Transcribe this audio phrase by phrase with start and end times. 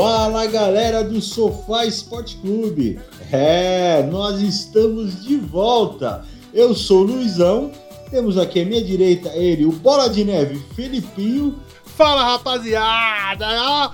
[0.00, 2.98] Fala galera do Sofá Esporte Clube.
[3.30, 6.24] É, nós estamos de volta.
[6.54, 7.70] Eu sou o Luizão.
[8.10, 11.60] Temos aqui à minha direita ele, o Bola de Neve, Felipinho.
[11.84, 13.90] Fala rapaziada!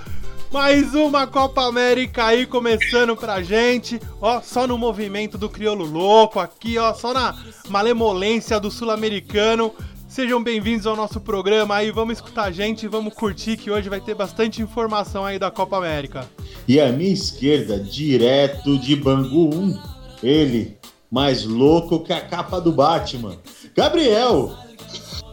[0.52, 4.00] Mais uma Copa América aí começando pra gente.
[4.20, 7.34] Ó, só no movimento do crioulo louco aqui, ó, só na
[7.68, 9.74] malemolência do sul-americano.
[10.16, 14.00] Sejam bem-vindos ao nosso programa aí, vamos escutar a gente, vamos curtir que hoje vai
[14.00, 16.26] ter bastante informação aí da Copa América.
[16.66, 19.78] E à minha esquerda, direto de Bangu 1,
[20.22, 20.78] ele,
[21.10, 23.36] mais louco que a capa do Batman,
[23.76, 24.56] Gabriel.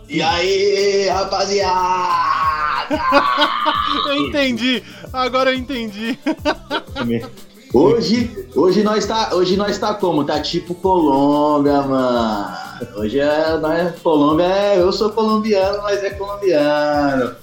[0.09, 3.00] E aí, rapaziada?
[4.09, 6.20] eu entendi, agora eu entendi.
[7.73, 10.23] Hoje, hoje nós tá, hoje nós tá como?
[10.23, 12.56] Tá tipo Colômbia, mano.
[12.97, 17.36] Hoje é, nós, Colômbia é, eu sou colombiano, mas é colombiano.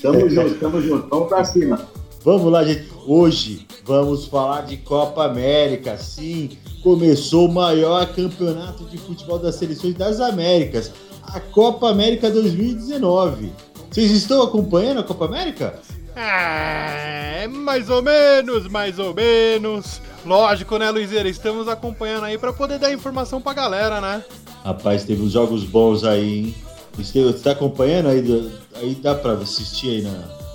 [0.00, 1.80] tamo junto, tamo junto, vamos pra cima.
[2.22, 2.88] Vamos lá, gente.
[3.04, 5.98] Hoje vamos falar de Copa América.
[5.98, 6.50] Sim,
[6.84, 10.92] começou o maior campeonato de futebol das seleções das Américas,
[11.24, 13.50] a Copa América 2019.
[13.90, 15.80] Vocês estão acompanhando a Copa América?
[16.22, 20.02] É, mais ou menos, mais ou menos.
[20.26, 21.28] Lógico, né, Luizeira?
[21.28, 24.22] Estamos acompanhando aí para poder dar informação pra galera, né?
[24.62, 26.54] Rapaz, teve uns jogos bons aí, hein?
[26.98, 28.52] Você tá acompanhando aí?
[28.74, 30.10] Aí dá pra assistir aí na...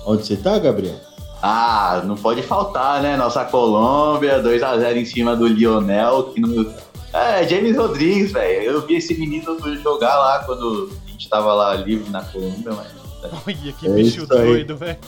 [0.06, 0.94] onde você tá, Gabriel?
[1.42, 3.16] Ah, não pode faltar, né?
[3.16, 6.72] Nossa Colômbia, 2x0 em cima do Lionel, que não...
[7.12, 8.62] É, James Rodrigues, velho.
[8.62, 13.05] Eu vi esse menino jogar lá quando a gente tava lá livre na Colômbia, mas
[13.22, 14.98] Olha que é bicho doido, velho.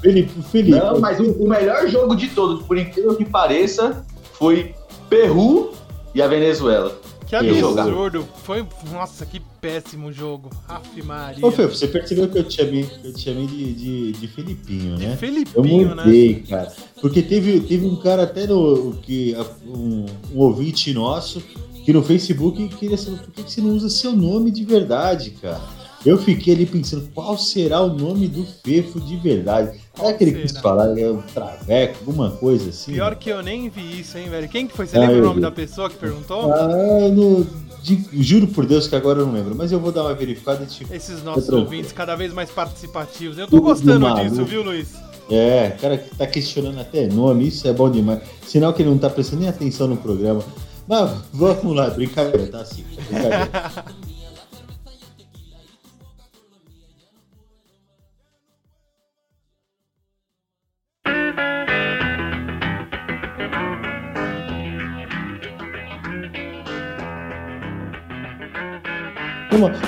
[0.00, 0.78] Felipe, Felipe.
[0.78, 4.74] Não, mas o, o, melhor jogo de todos, por incrível que pareça, foi
[5.08, 5.72] Peru
[6.14, 6.96] e a Venezuela.
[7.26, 8.26] Que absurdo.
[8.42, 10.50] Foi, nossa, que péssimo jogo.
[10.68, 11.44] Aff, Maria.
[11.44, 14.98] Ô, Fê, você percebeu que eu te chamei, eu te chamei de, de, de Felipinho,
[14.98, 15.10] né?
[15.10, 16.42] De Felipinho, eu mudei, né?
[16.48, 16.72] cara.
[17.00, 18.94] Porque teve, teve um cara até no.
[19.02, 19.34] Que,
[19.66, 21.42] um, um ouvinte nosso
[21.84, 25.60] que no Facebook queria saber por que você não usa seu nome de verdade, cara.
[26.04, 29.78] Eu fiquei ali pensando qual será o nome do Fefo de verdade.
[29.94, 32.92] Será que ele quis falar é um traveco, alguma coisa assim?
[32.92, 34.46] Pior que eu nem vi isso, hein, velho?
[34.48, 34.86] Quem que foi?
[34.86, 35.40] Você ah, lembra o nome vi.
[35.40, 36.52] da pessoa que perguntou?
[36.52, 37.46] Ah, no,
[37.82, 40.66] de, juro por Deus que agora eu não lembro, mas eu vou dar uma verificada.
[40.66, 43.38] Tipo, Esses nossos ouvintes cada vez mais participativos.
[43.38, 44.94] Eu tô gostando disso, viu, Luiz?
[45.30, 48.20] É, cara que tá questionando até nome, isso é bom demais.
[48.46, 50.42] Sinal que ele não tá prestando nem atenção no programa.
[50.86, 52.84] Mas vamos lá, brincadeira, tá assim.
[53.08, 53.50] Brincadeira.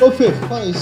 [0.00, 0.72] Ô Fê, fala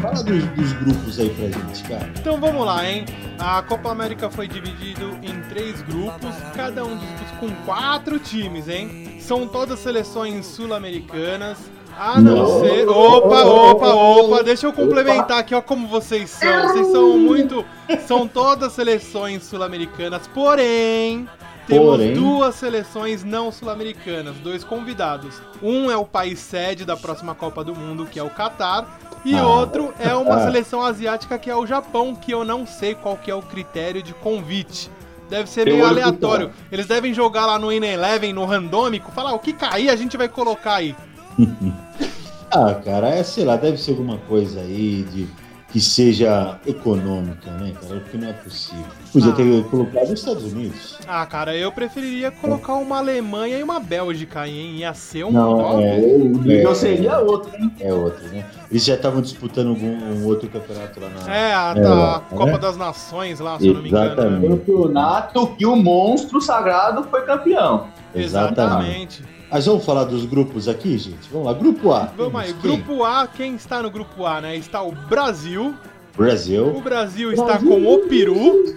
[0.00, 2.12] fala dos, dos, grupos aí pra gente, cara.
[2.18, 3.06] Então vamos lá, hein?
[3.38, 8.68] A Copa América foi dividido em três grupos, cada um dos grupos com quatro times,
[8.68, 9.18] hein?
[9.20, 11.58] São todas seleções sul-americanas.
[11.96, 12.88] A não, não ser.
[12.88, 14.42] Opa, opa, opa!
[14.42, 16.68] Deixa eu complementar aqui, ó, como vocês são.
[16.68, 17.64] Vocês são muito.
[18.06, 21.28] São todas seleções sul-americanas, porém.
[21.66, 22.12] Temos Porém...
[22.12, 25.40] duas seleções não sul-americanas, dois convidados.
[25.62, 29.34] Um é o país sede da próxima Copa do Mundo, que é o Catar, e
[29.34, 30.44] ah, outro é uma ah.
[30.44, 34.02] seleção asiática que é o Japão, que eu não sei qual que é o critério
[34.02, 34.90] de convite.
[35.30, 36.50] Deve ser meio aleatório.
[36.70, 40.28] Eles devem jogar lá no In-Eleven, no randômico, falar o que cair a gente vai
[40.28, 40.94] colocar aí.
[42.52, 45.26] ah, cara, é, sei lá, deve ser alguma coisa aí de
[45.74, 47.98] que seja econômica, né, cara?
[47.98, 48.84] Porque não é possível.
[49.12, 49.34] Podia ah.
[49.34, 50.98] ter colocado os Estados Unidos.
[51.04, 54.76] Ah, cara, eu preferiria colocar uma Alemanha e uma Bélgica, hein?
[54.76, 55.32] Ia ser um.
[55.32, 57.72] Não, é, é, seria outro, hein?
[57.80, 58.46] É outro, né?
[58.70, 61.34] Eles já estavam disputando algum, um outro campeonato lá na.
[61.34, 62.58] É, a, é, a Copa né?
[62.58, 64.30] das Nações lá, se eu não me engano.
[64.30, 64.48] Né?
[64.50, 67.88] Campeonato que o monstro sagrado foi campeão.
[68.14, 69.24] Exatamente.
[69.50, 71.28] Mas vamos falar dos grupos aqui, gente?
[71.30, 72.06] Vamos lá, grupo A.
[72.16, 72.60] Vamos aí, quem?
[72.60, 74.56] grupo A, quem está no grupo A, né?
[74.56, 75.74] Está o Brasil.
[76.16, 76.76] Brasil.
[76.76, 77.68] O Brasil está Brasil.
[77.68, 78.76] com o Peru.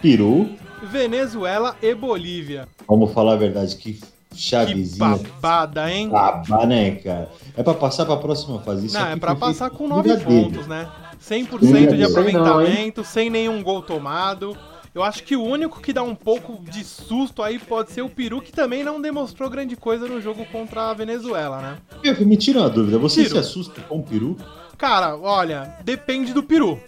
[0.00, 0.50] Peru.
[0.82, 2.68] Venezuela e Bolívia.
[2.88, 4.00] Vamos falar a verdade, que
[4.34, 5.18] chavezinha.
[5.18, 6.08] Que babada, hein?
[6.08, 7.30] Babá, né, cara?
[7.56, 8.86] É pra passar pra próxima fase.
[8.86, 10.88] Isso não, é pra passar com 9 pontos, né?
[11.20, 14.56] 100% de aproveitamento, não, sem nenhum gol tomado.
[14.94, 18.10] Eu acho que o único que dá um pouco de susto aí pode ser o
[18.10, 21.78] Peru, que também não demonstrou grande coisa no jogo contra a Venezuela, né?
[22.24, 24.36] Me tira uma dúvida, você se assusta com o Peru?
[24.76, 26.78] Cara, olha, depende do Peru.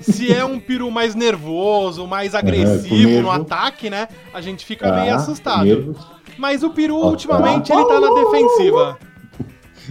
[0.00, 4.08] Se é um peru mais nervoso, mais agressivo uhum, no ataque, né?
[4.32, 5.94] A gente fica ah, meio assustado.
[6.38, 8.98] Mas o peru, ah, ultimamente, ele tá na defensiva.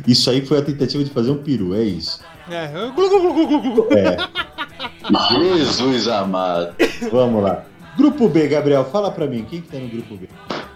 [0.07, 2.21] Isso aí foi a tentativa de fazer um peru, é isso.
[2.49, 2.65] É.
[3.99, 4.17] é.
[5.57, 6.75] Jesus amado.
[7.11, 7.63] Vamos lá.
[7.97, 10.27] Grupo B, Gabriel, fala pra mim, quem que tá no grupo B?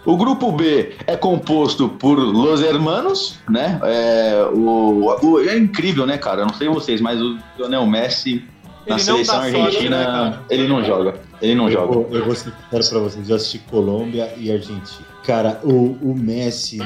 [0.06, 3.78] O grupo B é composto por Los Hermanos, né?
[3.82, 6.42] É, o, o- é incrível, né, cara?
[6.42, 8.44] Eu não sei vocês, mas o Lionel Messi
[8.86, 11.14] na Ele seleção sorte, argentina, né, ele não joga.
[11.42, 11.92] Ele não eu, joga.
[11.92, 15.06] vou, eu vou ser sincero pra vocês, eu assisti Colômbia e Argentina.
[15.24, 16.78] Cara, o, o Messi,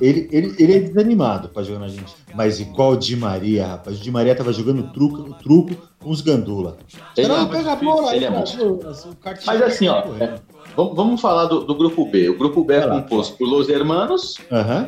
[0.00, 2.16] ele, ele, ele é desanimado pra jogar na Argentina.
[2.34, 3.98] Mas igual o Di Maria, rapaz.
[3.98, 6.76] O Di Maria tava jogando truco, truco os gandula.
[7.16, 10.34] Ele não, é pega a bola aí, é Mas assim, ó, é,
[10.76, 12.28] vamos falar do, do, grupo B.
[12.30, 14.36] O grupo B é composto por Los Hermanos,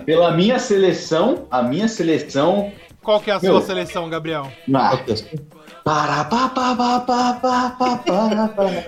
[0.06, 2.72] pela minha seleção, a minha seleção.
[3.02, 3.52] Qual que é a Meu.
[3.52, 4.46] sua seleção, Gabriel?
[4.72, 4.96] Ah.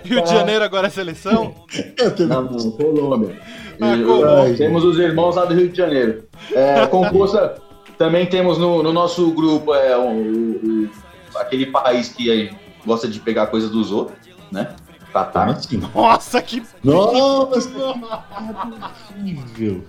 [0.04, 1.52] Rio de Janeiro agora é seleção?
[2.28, 4.56] não, ah, Colômbia.
[4.56, 6.24] Temos os irmãos lá do Rio de Janeiro.
[6.52, 7.56] É, composta.
[7.98, 10.90] Também temos no, no nosso grupo é, o, um, um,
[11.36, 14.16] aquele país que aí gosta de pegar coisas dos outros,
[14.50, 14.74] né?
[15.12, 15.48] Catar.
[15.50, 15.80] Assim.
[15.94, 16.62] Nossa, que.
[16.82, 17.70] Nossa,
[19.16, 19.84] horrível.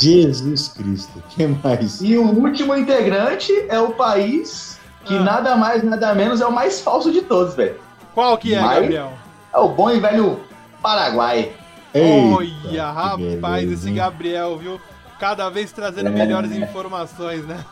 [0.00, 1.22] Jesus Cristo.
[1.30, 2.00] que mais?
[2.00, 5.20] E o último integrante é o país que Ah.
[5.22, 7.76] nada mais, nada menos é o mais falso de todos, velho.
[8.14, 9.12] Qual que é, Mas- Gabriel?
[9.54, 10.40] É o bom e velho
[10.82, 11.52] Paraguai.
[11.94, 13.92] Eita, Olha, rapaz, beleza, esse?
[13.92, 14.80] Gabriel, viu?
[15.22, 16.10] Cada vez trazendo É.
[16.10, 17.64] melhores informações, né?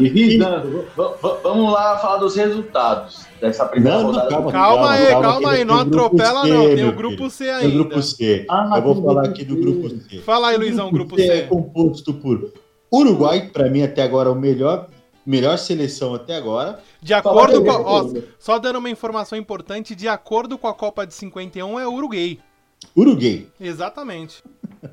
[0.00, 0.38] E
[1.42, 4.30] vamos lá falar dos resultados dessa primeira rodada.
[4.30, 4.50] calma.
[4.50, 7.28] Calma aí, calma, aí, não o atropela C, não, tem o grupo.
[7.28, 7.74] C Tem o ainda.
[7.74, 8.46] grupo C.
[8.48, 10.18] Ah, Eu vou falar aqui do grupo C.
[10.20, 11.42] Fala aí, Luizão, grupo C é C.
[11.42, 12.54] composto por
[12.90, 14.86] Uruguai, pra mim até agora o melhor,
[15.26, 16.78] melhor seleção até agora.
[17.02, 18.10] De acordo com a, ó.
[18.38, 22.38] Só dando uma informação importante, de acordo com a Copa de 51 é Uruguai.
[22.96, 23.46] Uruguai.
[23.60, 24.42] Exatamente.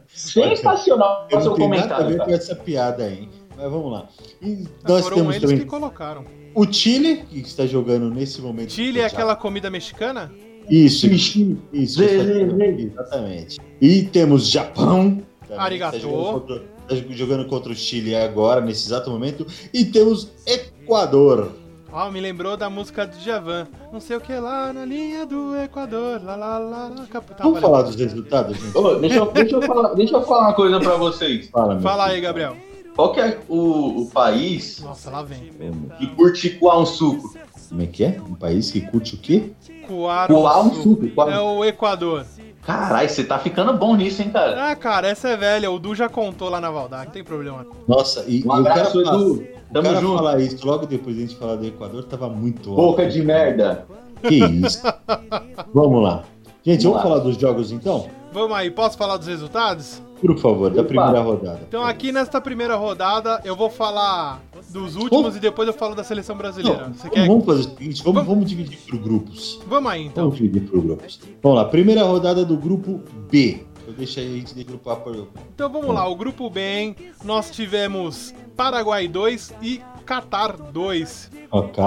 [0.07, 2.07] Sensacional Eu o seu tenho nada a comentário.
[2.09, 2.37] ver com cara.
[2.37, 3.19] essa piada aí.
[3.19, 3.29] hein?
[3.55, 4.07] Mas vamos lá.
[4.41, 6.25] E nós Foram temos eles também que colocaram.
[6.53, 8.71] o Chile, que está jogando nesse momento.
[8.73, 10.31] Chile é aquela comida mexicana?
[10.69, 11.99] Isso, isso.
[12.01, 12.75] Lê.
[12.81, 13.59] Exatamente.
[13.79, 15.21] E temos Japão.
[15.55, 15.93] Arigato.
[15.93, 19.45] Tá jogando, contra, tá jogando contra o Chile agora, nesse exato momento.
[19.73, 21.51] E temos Equador.
[21.97, 23.67] Ó, me lembrou da música do Javan.
[23.91, 26.21] Não sei o que lá na linha do Equador.
[26.21, 27.05] Lá, lá, lá, lá.
[27.09, 27.45] Capital.
[27.47, 28.77] Vamos falar dos resultados, gente?
[28.77, 31.47] Ô, deixa, eu, deixa, eu falar, deixa eu falar uma coisa pra vocês.
[31.49, 32.19] Fala, Fala aí.
[32.19, 32.57] Gabriel.
[32.97, 35.51] Qual que é o, o país Nossa, lá vem.
[35.97, 37.33] que curte coar um suco?
[37.69, 38.19] Como é que é?
[38.29, 39.51] Um país que curte o quê?
[39.87, 40.83] Coar Coar um Sul.
[40.83, 41.07] suco.
[41.09, 42.25] coar- É o Equador.
[42.65, 44.71] Caralho, você tá ficando bom nisso, hein, cara?
[44.71, 45.69] Ah, cara, essa é velha.
[45.69, 47.05] O Du já contou lá na Valdade.
[47.05, 47.65] Não tem problema.
[47.87, 49.33] Nossa, e, Um e o cara, abraço, fala- Edu.
[49.33, 50.17] o Tamo cara junto.
[50.17, 52.81] falar isso logo depois da gente falar do Equador tava muito alto.
[52.81, 53.85] Boca de merda.
[54.23, 54.81] Que isso?
[55.73, 56.23] vamos lá.
[56.63, 57.01] Gente, Vamos vamos, lá.
[57.03, 58.07] falar dos jogos então?
[58.33, 60.01] Vamos aí, posso falar dos resultados?
[60.21, 61.61] Por favor, da primeira rodada.
[61.67, 66.03] Então aqui nesta primeira rodada eu vou falar dos últimos e depois eu falo da
[66.03, 66.87] seleção brasileira.
[66.87, 67.27] Não, Você quer?
[67.27, 69.59] Vamos fazer o seguinte, vamos, Vamos- vamos dividir por grupos.
[69.67, 70.23] Vamos aí então.
[70.25, 71.19] Vamos dividir por grupos.
[71.43, 73.63] Vamos lá, primeira rodada do grupo B.
[73.87, 75.27] Eu deixei a gente degrupar por.
[75.53, 76.95] Então vamos lá, o grupo B, hein?
[77.23, 81.29] nós tivemos Paraguai 2 e Qatar 2.
[81.51, 81.83] Ok.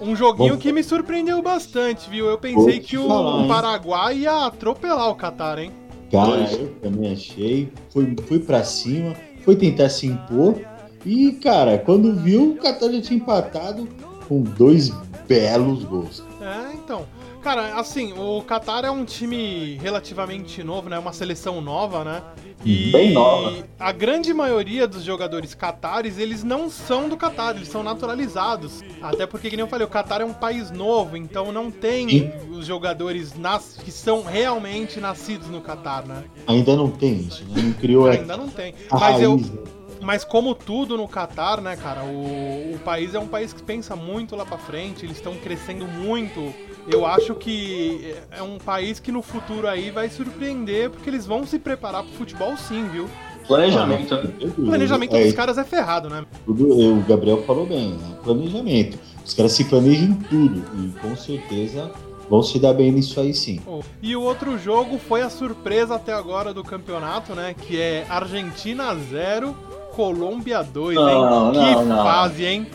[0.00, 0.58] Um joguinho Bom.
[0.58, 2.26] que me surpreendeu bastante, viu?
[2.26, 3.46] Eu pensei que o falar?
[3.48, 5.70] Paraguai ia atropelar o Qatar, hein?
[6.12, 7.72] Cara, eu também achei.
[7.88, 10.60] Foi, foi pra cima, foi tentar se impor.
[11.06, 13.88] E, cara, quando viu, o Qatar já tinha empatado
[14.28, 14.90] com dois
[15.26, 16.22] belos gols.
[16.40, 17.06] É, então.
[17.42, 20.96] Cara, assim, o Qatar é um time relativamente novo, né?
[20.96, 22.22] Uma seleção nova, né?
[22.64, 23.64] E Bem nova.
[23.80, 28.84] a grande maioria dos jogadores catares, eles não são do Qatar, eles são naturalizados.
[29.02, 32.08] Até porque, que nem eu falei, o Qatar é um país novo, então não tem
[32.08, 32.32] Sim.
[32.52, 33.76] os jogadores nas...
[33.84, 36.22] que são realmente nascidos no Qatar, né?
[36.46, 37.60] Ainda não tem isso, né?
[37.60, 38.72] Não criou Ainda não tem.
[38.88, 39.62] a Mas eu, raiz, né?
[40.00, 43.96] mas como tudo no Catar, né, cara, o, o país é um país que pensa
[43.96, 46.54] muito lá pra frente, eles estão crescendo muito.
[46.88, 51.46] Eu acho que é um país que no futuro aí vai surpreender, porque eles vão
[51.46, 53.08] se preparar pro futebol sim, viu?
[53.46, 54.14] Planejamento.
[54.58, 56.24] O planejamento é, dos caras é ferrado, né?
[56.46, 58.16] tudo- o Gabriel falou bem, né?
[58.22, 58.98] Planejamento.
[59.24, 60.62] Os caras se planejam em tudo.
[60.78, 61.90] E com certeza
[62.28, 63.60] vão se dar bem nisso aí sim.
[64.00, 67.54] E o outro jogo foi a surpresa até agora do campeonato, né?
[67.54, 69.54] Que é Argentina 0,
[69.94, 71.04] Colômbia 2, hein?
[71.04, 72.66] Não, que não, fase, hein?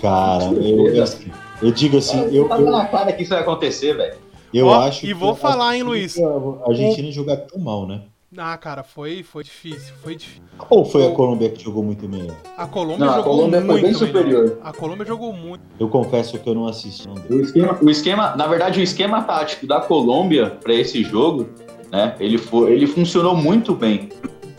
[0.00, 1.30] Cara, eu, eu, assim,
[1.64, 4.16] eu digo assim, eu, Tá eu, na cara que isso vai acontecer, velho.
[4.52, 6.16] eu Ó, acho e que vou a- falar, hein, Luiz?
[6.18, 8.02] A Argentina jogar tão mal, né?
[8.36, 10.42] Ah, cara, foi, foi difícil, foi difícil.
[10.68, 12.34] Ou foi a Colômbia que jogou muito melhor?
[12.56, 14.06] A Colômbia Não, a jogou Colômbia foi muito bem melhor.
[14.06, 14.58] superior.
[14.64, 15.62] A Colômbia jogou muito.
[15.78, 17.06] Eu confesso que eu não assisti.
[17.06, 17.14] Não.
[17.30, 21.48] O esquema, o esquema, na verdade, o esquema tático da Colômbia para esse jogo,
[21.92, 22.16] né?
[22.18, 24.08] Ele, foi, ele funcionou muito bem.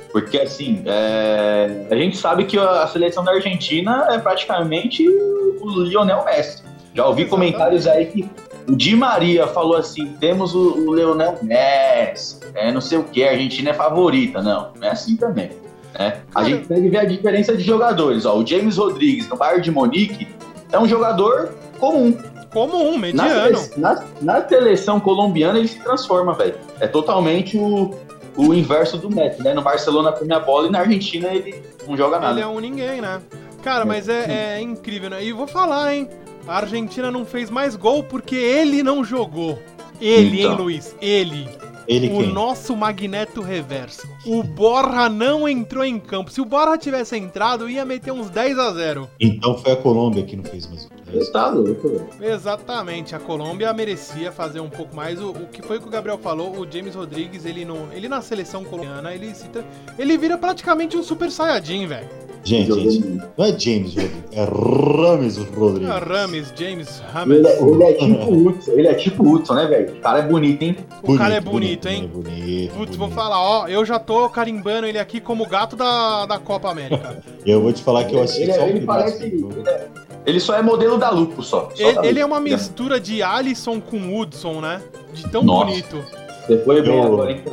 [0.10, 6.24] Porque, assim, é, a gente sabe que a seleção da Argentina é praticamente o Lionel
[6.24, 6.64] Messi.
[6.96, 8.30] Já ouvi comentários aí que
[8.68, 13.24] o Di Maria falou assim: temos o, o Leonel Messi, é, não sei o que,
[13.24, 14.42] a Argentina é favorita.
[14.42, 15.52] Não, não é assim também.
[15.98, 16.22] Né?
[16.34, 18.26] A gente tem que ver a diferença de jogadores.
[18.26, 20.28] Ó, o James Rodrigues no Bayern de Monique
[20.72, 22.18] é um jogador comum.
[22.52, 23.60] Comum, mediano.
[23.76, 26.56] Na, na, na seleção colombiana ele se transforma, velho.
[26.80, 27.94] É totalmente o,
[28.38, 29.54] o inverso do Messi, né?
[29.54, 32.34] No Barcelona come a bola e na Argentina ele não joga nada.
[32.34, 33.22] Ele é um ninguém, né?
[33.62, 35.24] Cara, mas é, é incrível, né?
[35.24, 36.10] E vou falar, hein?
[36.48, 39.60] A Argentina não fez mais gol porque ele não jogou.
[40.00, 40.52] Ele, então.
[40.52, 40.96] hein, Luiz?
[41.02, 41.48] Ele.
[41.88, 42.34] Ele o quem?
[42.34, 44.08] nosso magneto reverso.
[44.26, 46.32] O Borra não entrou em campo.
[46.32, 49.10] Se o Borra tivesse entrado, ia meter uns 10 a 0.
[49.20, 50.90] Então foi a Colômbia que não fez mais.
[51.32, 55.22] Tá louco, Exatamente, a Colômbia merecia fazer um pouco mais.
[55.22, 58.22] O, o, que foi que o Gabriel falou, o James Rodrigues, ele, não, ele na
[58.22, 59.50] seleção colombiana, ele, se,
[59.98, 62.08] ele vira praticamente um super saiyajin, velho.
[62.46, 65.90] Gente, gente, não é James Rodrigues, é Rames Rodrigues.
[65.90, 67.38] É Rames, James Rames.
[67.38, 69.94] Ele, é, ele é tipo Hudson, ele é tipo Hudson, né, velho?
[69.94, 70.78] O cara é bonito, hein?
[71.02, 72.04] O bonito, cara é bonito, bonito hein?
[72.04, 72.98] É bonito, Putz, bonito.
[73.00, 77.24] vou falar, ó, eu já tô carimbando ele aqui como gato da, da Copa América.
[77.44, 79.88] eu vou te falar que eu assisti ele, só ele, ele parece, ele, é,
[80.26, 81.70] ele só é modelo da Lupo, só.
[81.74, 84.82] só ele, ele é uma mistura de Alisson com Hudson, né?
[85.14, 85.66] De tão Nossa.
[85.66, 86.04] bonito.
[86.46, 87.44] Você foi bem eu, agora, hein,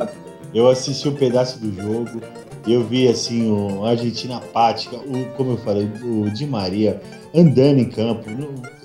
[0.53, 2.21] Eu assisti um pedaço do jogo
[2.71, 7.01] eu vi assim o Argentina apática, o, como eu falei, o Di Maria
[7.35, 8.29] andando em campo.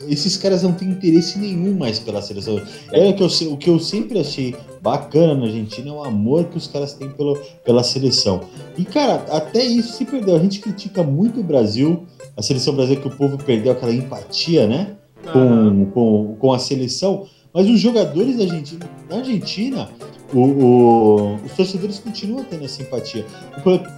[0.08, 2.60] Esses caras não têm interesse nenhum mais pela seleção.
[2.92, 6.44] É o que eu, o que eu sempre achei bacana na Argentina é o amor
[6.46, 8.40] que os caras têm pelo, pela seleção.
[8.76, 10.34] E, cara, até isso se perdeu.
[10.34, 12.04] A gente critica muito o Brasil,
[12.38, 14.92] a seleção brasileira, que o povo perdeu aquela empatia, né?
[15.32, 15.84] Com, uhum.
[15.86, 17.26] com, com a seleção.
[17.52, 19.88] Mas os jogadores da Argentina, da Argentina
[20.32, 23.24] o, o, os torcedores continuam tendo essa simpatia.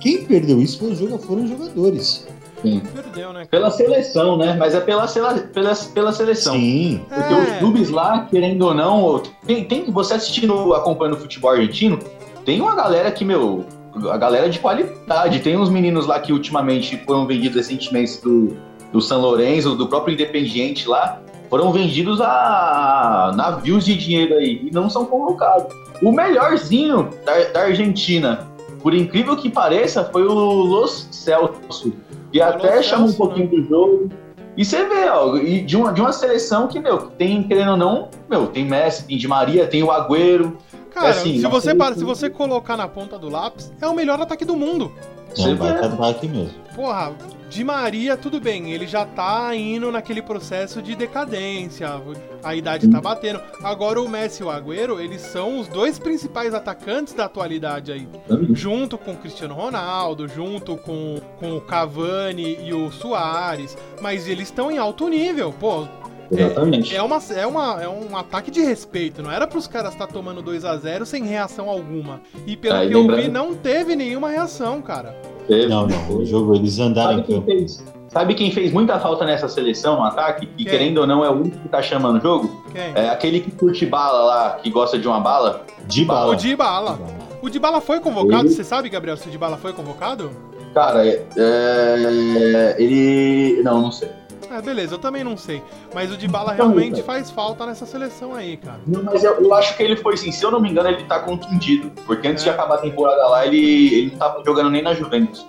[0.00, 2.26] Quem perdeu isso foram, foram os jogadores.
[2.62, 2.80] Sim.
[2.94, 3.47] Perdeu, né?
[3.50, 4.54] Pela seleção, né?
[4.59, 5.06] Mas é pela,
[5.52, 6.54] pela, pela seleção.
[6.54, 7.00] Sim.
[7.09, 7.37] Porque é.
[7.37, 11.99] os clubes lá, querendo ou não, tem, tem, você assistindo, acompanhando o futebol argentino,
[12.44, 13.64] tem uma galera que, meu,
[14.11, 15.40] a galera de qualidade.
[15.40, 18.56] Tem uns meninos lá que ultimamente foram vendidos recentemente do,
[18.92, 21.20] do São Lourenço, do próprio Independiente lá,
[21.50, 25.75] foram vendidos a navios de dinheiro aí e não são convocados.
[26.00, 28.49] O melhorzinho da, da Argentina,
[28.80, 31.92] por incrível que pareça, foi o Los Celso,
[32.32, 33.56] que até chama um pouquinho né?
[33.56, 34.09] do jogo.
[34.56, 37.76] E você vê, ó, e de uma, de uma seleção que, meu, tem, querendo ou
[37.76, 40.56] não, meu, tem Messi, tem Di Maria, tem o Agüero.
[40.90, 43.94] Cara, é assim, se, você, para, se você colocar na ponta do lápis, é o
[43.94, 44.92] melhor ataque do mundo.
[45.35, 46.50] Você vai ataque mesmo.
[46.75, 47.14] Porra,
[47.49, 52.00] de Maria, tudo bem, ele já tá indo naquele processo de decadência,
[52.44, 53.40] a idade tá batendo.
[53.62, 58.09] Agora o Messi e o Agüero, eles são os dois principais atacantes da atualidade aí.
[58.52, 63.76] Junto com o Cristiano Ronaldo, junto com, com o Cavani e o Soares.
[64.00, 65.88] Mas eles estão em alto nível, pô.
[66.30, 66.94] Exatamente.
[66.94, 70.06] É, é, uma, é, uma, é um ataque de respeito, não era pros caras estar
[70.06, 72.20] tá tomando 2 a 0 sem reação alguma.
[72.46, 75.16] E pelo Aí, que eu vi, não teve nenhuma reação, cara.
[75.46, 75.66] Teve.
[75.66, 76.16] Não, não.
[76.16, 78.00] O jogo, eles andaram Sabe em campo.
[78.08, 80.49] Sabe quem fez muita falta nessa seleção no ataque?
[80.58, 82.64] E querendo ou não é o único que tá chamando o jogo?
[82.72, 82.92] Quem?
[82.94, 85.64] É aquele que curte bala lá, que gosta de uma bala.
[85.87, 86.32] De bala.
[86.32, 86.99] O de bala.
[87.40, 88.46] O de bala foi convocado?
[88.46, 88.54] Ele...
[88.54, 90.30] Você sabe, Gabriel, se o de bala foi convocado?
[90.75, 93.62] Cara, é, é, ele.
[93.62, 94.08] Não, não sei.
[94.50, 95.62] É, beleza, eu também não sei.
[95.95, 98.80] Mas o de bala realmente faz falta nessa seleção aí, cara.
[98.85, 100.33] Não, mas eu, eu, acho que ele foi sim.
[100.33, 101.90] Se eu não me engano, ele tá contundido.
[102.04, 102.47] Porque antes é.
[102.47, 105.47] de acabar a temporada lá, ele, ele não tava jogando nem na Juventus.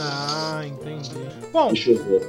[0.00, 1.10] Ah, entendi.
[1.52, 1.72] Bom,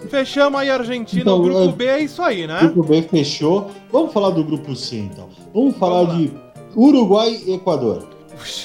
[0.10, 2.58] fechamos aí a Argentina, então, o grupo B é isso aí, né?
[2.58, 3.70] O grupo B fechou.
[3.92, 5.30] Vamos falar do grupo C, então.
[5.54, 6.32] Vamos falar Vamos de
[6.76, 8.15] Uruguai e Equador.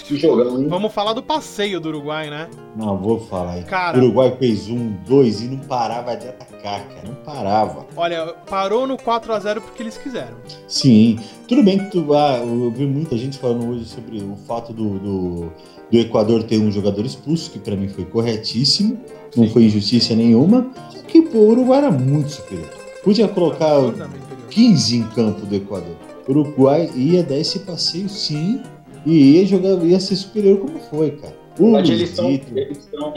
[0.04, 0.68] Que jogão, hein?
[0.68, 2.48] Vamos falar do passeio do Uruguai, né?
[2.76, 3.64] Não, vou falar, hein?
[3.64, 7.02] Cara, o Uruguai fez um, dois e não parava de atacar, cara.
[7.06, 7.86] Não parava.
[7.96, 10.36] Olha, parou no 4 a 0 porque eles quiseram.
[10.66, 11.18] Sim.
[11.46, 12.14] Tudo bem que tu.
[12.14, 15.52] Ah, eu vi muita gente falando hoje sobre o fato do, do,
[15.90, 18.98] do Equador ter um jogador expulso, que para mim foi corretíssimo.
[19.30, 19.42] Sim.
[19.42, 20.70] Não foi injustiça nenhuma.
[20.90, 22.68] Só que pô, o Uruguai era muito superior.
[23.04, 23.76] Podia colocar
[24.50, 25.96] 15 em campo do Equador.
[26.26, 28.60] O Uruguai ia dar esse passeio sim
[29.06, 31.36] e ia jogar, ia ser superior como foi, cara.
[31.58, 33.12] O Mas eles estão, eles estão.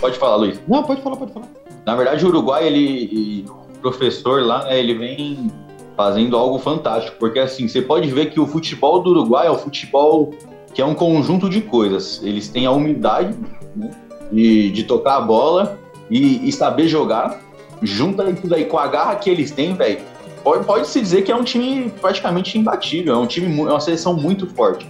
[0.00, 0.60] Pode falar, Luiz.
[0.66, 1.48] Não, pode falar, pode falar.
[1.84, 3.46] Na verdade, o Uruguai, ele.
[3.48, 5.50] O professor lá, né, ele vem
[5.96, 7.16] fazendo algo fantástico.
[7.18, 10.32] Porque assim, você pode ver que o futebol do Uruguai é um futebol
[10.72, 12.20] que é um conjunto de coisas.
[12.22, 13.36] Eles têm a humildade
[13.74, 13.90] né,
[14.30, 15.78] de, de tocar a bola
[16.10, 17.40] e, e saber jogar.
[17.82, 20.00] Junta tudo aí com a garra que eles têm, velho.
[20.42, 23.14] Pode, pode se dizer que é um time praticamente imbatível.
[23.14, 24.86] É um time, é uma seleção muito forte.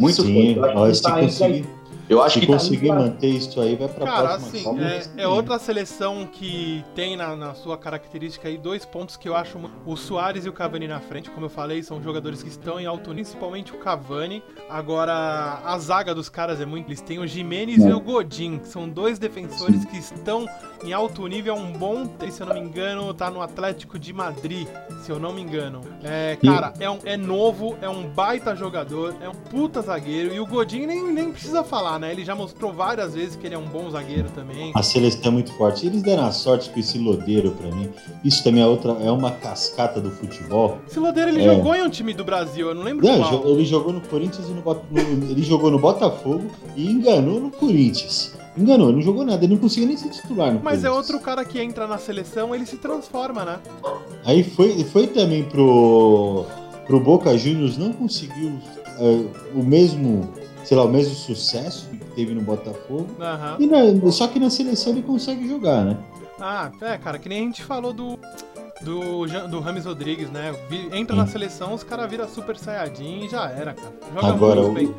[0.00, 0.76] Muito Sim, forte.
[0.76, 1.66] Ó, se, tá conseguir,
[2.08, 4.80] Eu acho Se que conseguir tá manter isso aí, vai pra Cara, próxima assim, Copa.
[4.82, 9.36] é, é outra seleção que tem na, na sua característica aí dois pontos que eu
[9.36, 12.80] acho o Soares e o Cavani na frente, como eu falei, são jogadores que estão
[12.80, 14.42] em alto nível, principalmente o Cavani.
[14.70, 16.88] Agora, a zaga dos caras é muito.
[16.88, 20.46] Eles têm o Jimenez e o Godin, que são dois defensores que estão
[20.84, 22.08] em alto nível há um bom.
[22.30, 24.66] Se eu não me engano, tá no Atlético de Madrid,
[25.02, 25.80] se eu não me engano.
[26.02, 30.32] É, cara, é, um, é novo, é um baita jogador, é um puta zagueiro.
[30.34, 32.12] E o Godin nem, nem precisa falar, né?
[32.12, 34.72] Ele já mostrou várias vezes que ele é um bom zagueiro também.
[34.74, 35.86] A seleção é muito forte.
[35.86, 37.88] Eles deram a sorte com esse lodeiro pra mim.
[38.24, 40.78] Isso também é outra, é uma cascata do futebol.
[40.88, 41.54] Esse Lodeiro, ele É.
[41.54, 43.46] jogou em um time do Brasil, eu não lembro Não, qual.
[43.48, 46.44] ele jogou no Corinthians e no, no- ele jogou no Botafogo
[46.76, 48.36] e enganou no Corinthians.
[48.56, 51.44] Enganou, não jogou nada, ele não conseguia nem ser titular no Mas é outro cara
[51.44, 53.58] que entra na seleção, ele se transforma, né?
[54.24, 56.44] Aí foi, foi também pro,
[56.86, 58.52] pro Boca Juniors, não conseguiu
[58.98, 59.20] é,
[59.54, 60.28] o mesmo,
[60.68, 63.06] sei lá, o mesmo sucesso que teve no Botafogo.
[63.18, 63.56] Aham.
[63.58, 65.96] E na- só que na seleção ele consegue jogar, né?
[66.38, 68.18] Ah, é, cara, que nem a gente falou do.
[68.82, 70.54] Do, do Rames Rodrigues, né?
[70.92, 71.32] Entra na Sim.
[71.32, 73.92] seleção, os caras viram super saiyajin e já era, cara.
[74.14, 74.94] Joga Agora, muito o, bem.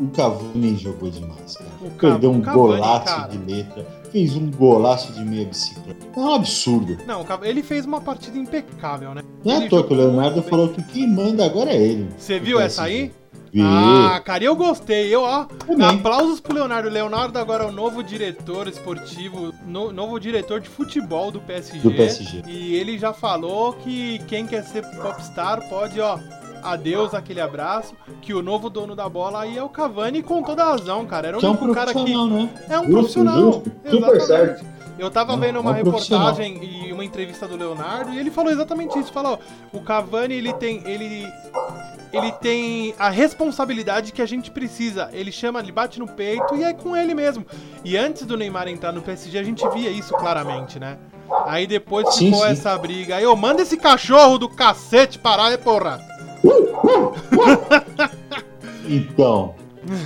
[0.00, 1.70] o, o Cavani jogou demais, cara.
[1.82, 3.28] O Perdeu um Cavani, golaço cara.
[3.28, 6.04] de letra, fez um golaço de meia bicicleta.
[6.16, 6.98] É um absurdo.
[7.06, 9.22] Não, ele fez uma partida impecável, né?
[9.44, 12.08] Não é à toa que o Leonardo falou que quem manda agora é ele.
[12.18, 13.12] Você viu essa aí?
[13.60, 15.14] Ah, cara, eu gostei.
[15.14, 15.86] Eu, ó, Também.
[15.86, 16.88] aplausos pro Leonardo.
[16.88, 21.78] Leonardo agora é o novo diretor esportivo, no- novo diretor de futebol do PSG.
[21.80, 22.42] Do PSG.
[22.46, 26.18] E ele já falou que quem quer ser popstar pode, ó,
[26.62, 30.64] adeus, aquele abraço, que o novo dono da bola aí é o Cavani com toda
[30.64, 31.28] razão, cara.
[31.28, 32.48] Era o Que é um único cara que profissional, né?
[32.68, 33.42] é um Justo, profissional.
[33.42, 33.72] justo.
[33.90, 34.64] Super certo.
[34.98, 36.28] Eu tava É vendo é uma um profissional.
[36.34, 39.12] reportagem e uma entrevista do Leonardo e ele falou exatamente isso.
[39.12, 39.38] Falou,
[39.72, 41.26] o Cavani ele tem ele
[42.12, 45.08] ele tem a responsabilidade que a gente precisa.
[45.12, 47.46] Ele chama, ele bate no peito e é com ele mesmo.
[47.84, 50.98] E antes do Neymar entrar no PSG, a gente via isso claramente, né?
[51.46, 52.52] Aí depois Sim, ficou sim.
[52.52, 53.16] essa briga.
[53.16, 56.00] Aí, ô, manda esse cachorro do cacete parar, porra.
[58.84, 59.54] Então,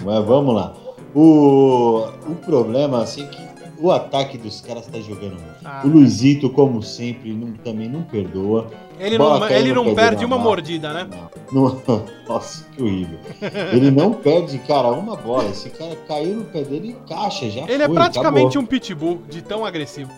[0.04, 0.74] mas vamos lá.
[1.14, 3.45] O, o problema, assim, é que
[3.78, 5.56] o ataque dos caras tá jogando muito.
[5.64, 8.68] Ah, O Luizito, como sempre, não- também não perdoa.
[8.98, 10.48] ele bola não, ele não perde uma bola.
[10.50, 11.06] mordida, né?
[11.52, 11.80] Não-
[12.28, 13.18] nossa, que horrível.
[13.72, 15.44] Ele não perde, cara, uma bola.
[15.50, 18.62] Esse cara caiu no pé dele e caixa, já Ele é foi, praticamente acabou.
[18.62, 20.10] um pitbull de tão agressivo.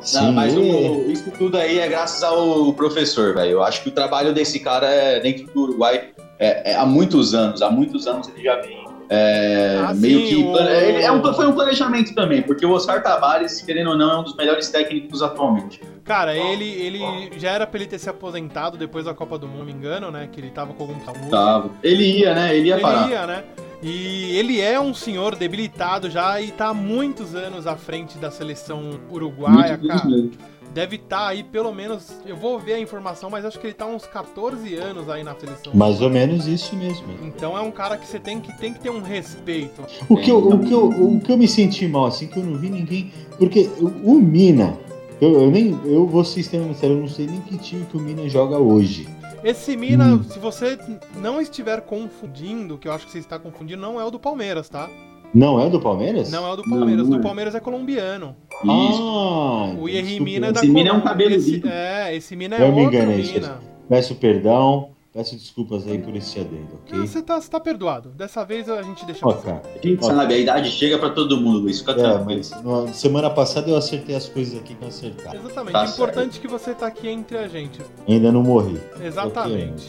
[0.00, 3.50] Sim, Não, mas ele- o- isso tudo aí é graças ao professor, velho.
[3.52, 7.34] Eu acho que o trabalho desse cara é dentro do Uruguai é- é há muitos
[7.34, 7.62] anos.
[7.62, 8.81] Há muitos anos ele já vem.
[9.08, 10.34] É, Ah, meio sim, que.
[10.44, 14.10] o- ele- é um- foi um planejamento também, porque o Oscar Tavares, querendo ou não,
[14.10, 15.80] é um dos melhores técnicos atualmente.
[16.04, 19.64] Cara, ele, ele já era pra ele ter se aposentado depois da Copa do Mundo,
[19.64, 20.28] me engano, né?
[20.30, 21.30] Que ele tava com algum tabu.
[21.30, 21.70] Tava.
[21.82, 22.56] Ele ia, né?
[22.56, 23.02] Ele ia parar.
[23.04, 23.44] Ele ia, né?
[23.84, 28.30] E ele é um senhor debilitado já e tá há muitos anos à frente da
[28.30, 30.04] seleção uruguaia, Muito cara.
[30.08, 30.30] mesmo.
[30.72, 32.10] Deve estar aí pelo menos.
[32.24, 35.22] Eu vou ver a informação, mas acho que ele tá há uns 14 anos aí
[35.22, 35.72] na seleção.
[35.74, 37.06] Mais ou menos isso mesmo.
[37.22, 39.82] Então é um cara que você tem que, tem que ter um respeito.
[40.08, 42.42] O que, eu, o, que eu, o que eu me senti mal, assim, que eu
[42.44, 43.12] não vi ninguém.
[43.38, 44.78] Porque o, o Mina,
[45.20, 45.78] eu, eu nem.
[45.84, 48.56] Eu vou ser extremamente sério, eu não sei nem que time que o Mina joga
[48.58, 49.06] hoje.
[49.44, 50.22] Esse Mina, Hum.
[50.22, 50.78] se você
[51.20, 54.68] não estiver confundindo, que eu acho que você está confundindo, não é o do Palmeiras,
[54.68, 54.88] tá?
[55.34, 56.30] Não é do Palmeiras?
[56.30, 57.08] Não é o do Não, Palmeiras.
[57.08, 57.22] não do é.
[57.22, 58.36] Palmeiras é colombiano.
[58.64, 59.02] Isso.
[59.02, 59.84] Ah, O
[60.24, 61.36] Mina é da Esse Mina é um cabeludo.
[61.36, 63.58] Esse- É, esse Mina é Eu me outro enganei, Mina.
[63.88, 66.98] Peço perdão, peço desculpas aí por esse adendo, ok?
[66.98, 68.08] Não, Você tá, você tá perdoado.
[68.10, 69.42] Dessa vez a gente deixa passar.
[69.60, 69.62] cara.
[69.82, 71.80] A gente sabe, a idade chega pra todo mundo, Luiz.
[71.80, 72.40] Fica É, tranquilo.
[72.64, 75.34] mas semana passada eu acertei as coisas aqui que eu acertar.
[75.34, 75.72] Exatamente.
[75.72, 77.80] Tá é importante que você tá aqui entre a gente.
[78.08, 78.78] Ainda não morri.
[79.04, 79.88] Exatamente.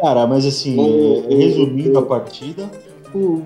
[0.00, 0.76] Cara, mas assim,
[1.30, 2.70] é, resumindo a partida,
[3.14, 3.42] o-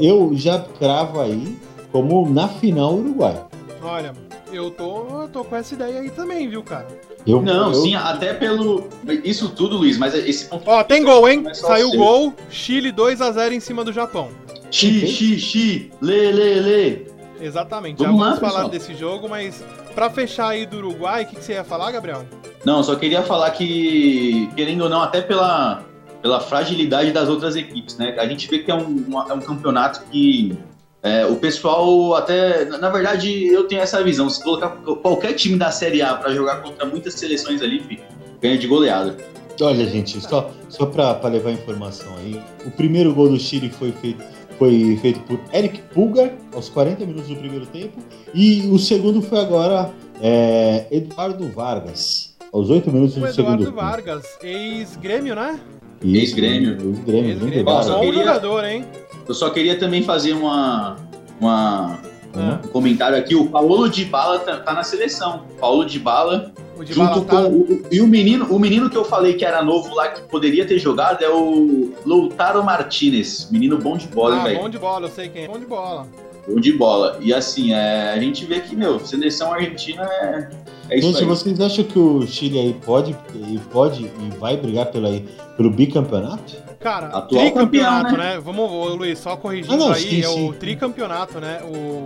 [0.00, 1.56] eu já cravo aí
[1.90, 3.40] como na final Uruguai.
[3.84, 4.12] Olha,
[4.52, 6.86] eu tô, tô com essa ideia aí também, viu, cara?
[7.26, 8.88] Eu, Não, eu- sim, até pelo.
[9.22, 10.62] Isso tudo, Luiz, mas esse ponto.
[10.68, 11.44] Ó, tem gol, hein?
[11.54, 12.32] Saiu gol.
[12.50, 14.28] Chile 2 a 0 em cima do Japão.
[14.70, 17.02] Xi, xi, xi, lê, lê, lê.
[17.40, 17.98] Exatamente.
[18.02, 18.68] Vamos Já lá, vamos falar pessoal.
[18.70, 19.62] desse jogo, mas
[19.94, 22.24] pra fechar aí do Uruguai, o que, que você ia falar, Gabriel?
[22.64, 25.82] Não, só queria falar que, querendo ou não, até pela,
[26.22, 28.16] pela fragilidade das outras equipes, né?
[28.18, 30.56] A gente vê que é um, uma- é um campeonato que
[31.04, 32.64] é, o pessoal até.
[32.64, 34.28] Na verdade, eu tenho essa visão.
[34.30, 38.00] Se colocar qualquer time da Série A pra jogar contra muitas seleções ali,
[38.40, 39.14] ganha de goleada.
[39.60, 43.92] Olha, gente, só, só pra, pra levar informação aí, o primeiro gol do Chile foi
[43.92, 44.24] feito,
[44.58, 47.96] foi feito por Eric Pulgar, aos 40 minutos do primeiro tempo,
[48.34, 53.64] e o segundo foi agora é, Eduardo Vargas, aos 8 minutos O do segundo Eduardo
[53.66, 53.76] tempo.
[53.76, 55.60] Vargas, ex-grêmio, né?
[56.02, 56.72] Ex-Grêmio.
[56.80, 57.82] Ex-Grêmio, é.
[57.82, 58.84] Só bom queria- jogador, hein?
[59.26, 60.96] Eu só queria também fazer uma,
[61.40, 61.98] uma
[62.36, 63.34] Ah, um comentário aqui.
[63.34, 65.44] O Paulo de Bala tá, tá na seleção.
[65.60, 68.90] Paulo de Bala o de junto Bala tá- com o, e o menino, o menino
[68.90, 73.48] que eu falei que era novo lá que poderia ter jogado é o Loutaro Martinez,
[73.52, 74.60] menino bom de bola, hein, Ah, velho.
[74.60, 75.46] bom de bola, eu sei quem é.
[75.46, 76.06] Bom de bola.
[76.48, 77.18] Bom de bola.
[77.20, 80.48] E assim, é, a gente vê que, meu, seleção argentina é,
[80.90, 81.24] é isso Gente, aí.
[81.26, 85.08] vocês acham que o Chile aí pode, e pode e vai brigar pela,
[85.56, 86.64] pelo bicampeonato?
[86.80, 88.38] Cara, Atual tricampeonato, campeão, né?
[88.38, 90.48] Vamos, ô, Luiz, só corrigindo Ah, não, aí, sim, é sim.
[90.50, 91.60] o tricampeonato, né?
[91.64, 92.04] O,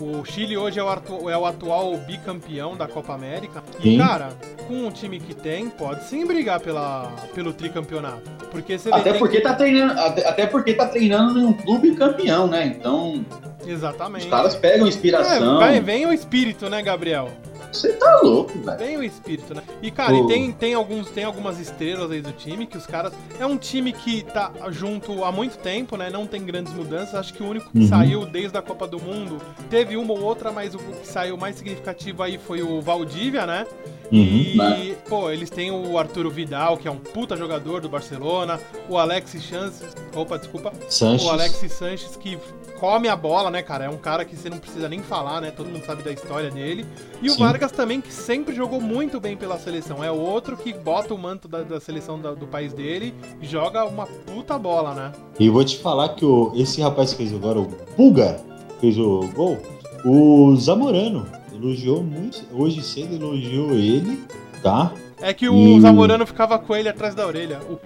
[0.00, 0.20] Uhum.
[0.20, 3.62] o Chile hoje é o, atu- é o atual bicampeão da Copa América.
[3.78, 3.98] E, Sim.
[3.98, 4.30] cara,
[4.66, 8.22] com o time que tem, pode sim brigar pela, pelo tricampeonato.
[8.50, 12.46] Porque você Até porque, tá treinando, até, até porque tá treinando em um clube campeão,
[12.46, 12.74] né?
[12.78, 13.22] Então,
[13.66, 14.24] Exatamente.
[14.24, 15.58] os caras pegam É, inspiração.
[15.58, 17.28] vai, vem o espírito, né, Gabriel?
[17.72, 18.78] Você tá louco, velho.
[18.78, 19.62] Vem o espírito, né?
[19.80, 23.12] E, cara, e tem, tem, alguns, tem algumas estrelas aí do time que os caras.
[23.38, 26.10] É um time que tá junto há muito tempo, né?
[26.10, 27.14] Não tem grandes mudanças.
[27.14, 27.88] Acho que o único que Uhum.
[27.88, 31.56] saiu desde a Copa do Mundo teve uma ou outra, mas o que saiu mais
[31.56, 33.66] significativo aí foi o Valdívia, né?
[34.12, 34.18] Uhum.
[34.18, 34.96] E, Né?
[35.08, 39.44] pô, eles têm o Arturo Vidal, que é um puta jogador do Barcelona, o Alexis
[39.48, 41.24] Sanches, opa, desculpa, Sanches.
[41.24, 42.36] o Alexis Sanches que
[42.80, 43.84] come a bola, né, cara?
[43.84, 45.52] É um cara que você não precisa nem falar, né?
[45.52, 46.84] Todo mundo sabe da história dele.
[47.22, 47.38] E o Sim.
[47.60, 50.02] Vargas também, que sempre jogou muito bem pela seleção.
[50.02, 53.84] É outro que bota o manto da, da seleção da- do país dele e joga
[53.84, 55.12] uma puta bola, né?
[55.38, 58.40] E vou te falar que o, esse rapaz que fez agora, o Pulga,
[58.80, 59.58] fez o gol,
[60.06, 62.42] o Zamorano elogiou muito.
[62.50, 64.24] Hoje cedo elogiou ele,
[64.62, 64.90] tá?
[65.20, 65.80] É que o Hum.
[65.82, 67.58] Zamorano ficava com ele atrás da orelha.
[67.68, 67.78] O-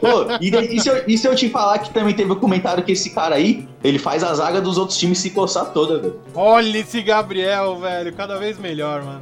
[0.00, 2.82] Pô, e, e se eu, e se eu te falar que também teve um comentário
[2.84, 6.20] que esse cara aí, ele faz a zaga dos outros times se coçar toda, velho.
[6.34, 9.20] Olha esse Gabriel, velho, cada vez melhor, mano.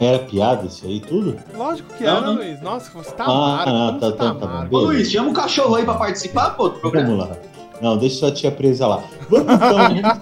[0.00, 1.38] Era piada isso aí tudo?
[1.56, 2.34] Lógico que Não, era, não.
[2.34, 2.60] Luiz.
[2.60, 3.70] Nossa, você tá Ah, amargo.
[3.70, 4.44] ah, tá, tá, tá bom.
[4.46, 4.76] amargo.
[4.76, 4.92] Ô Beleza.
[4.98, 7.08] Luiz, chama o cachorro aí pra participar, pô, do programa.
[7.08, 7.36] Vamos lá.
[7.80, 9.02] Não, deixa sua tia presa lá.
[9.28, 10.12] Vamos então.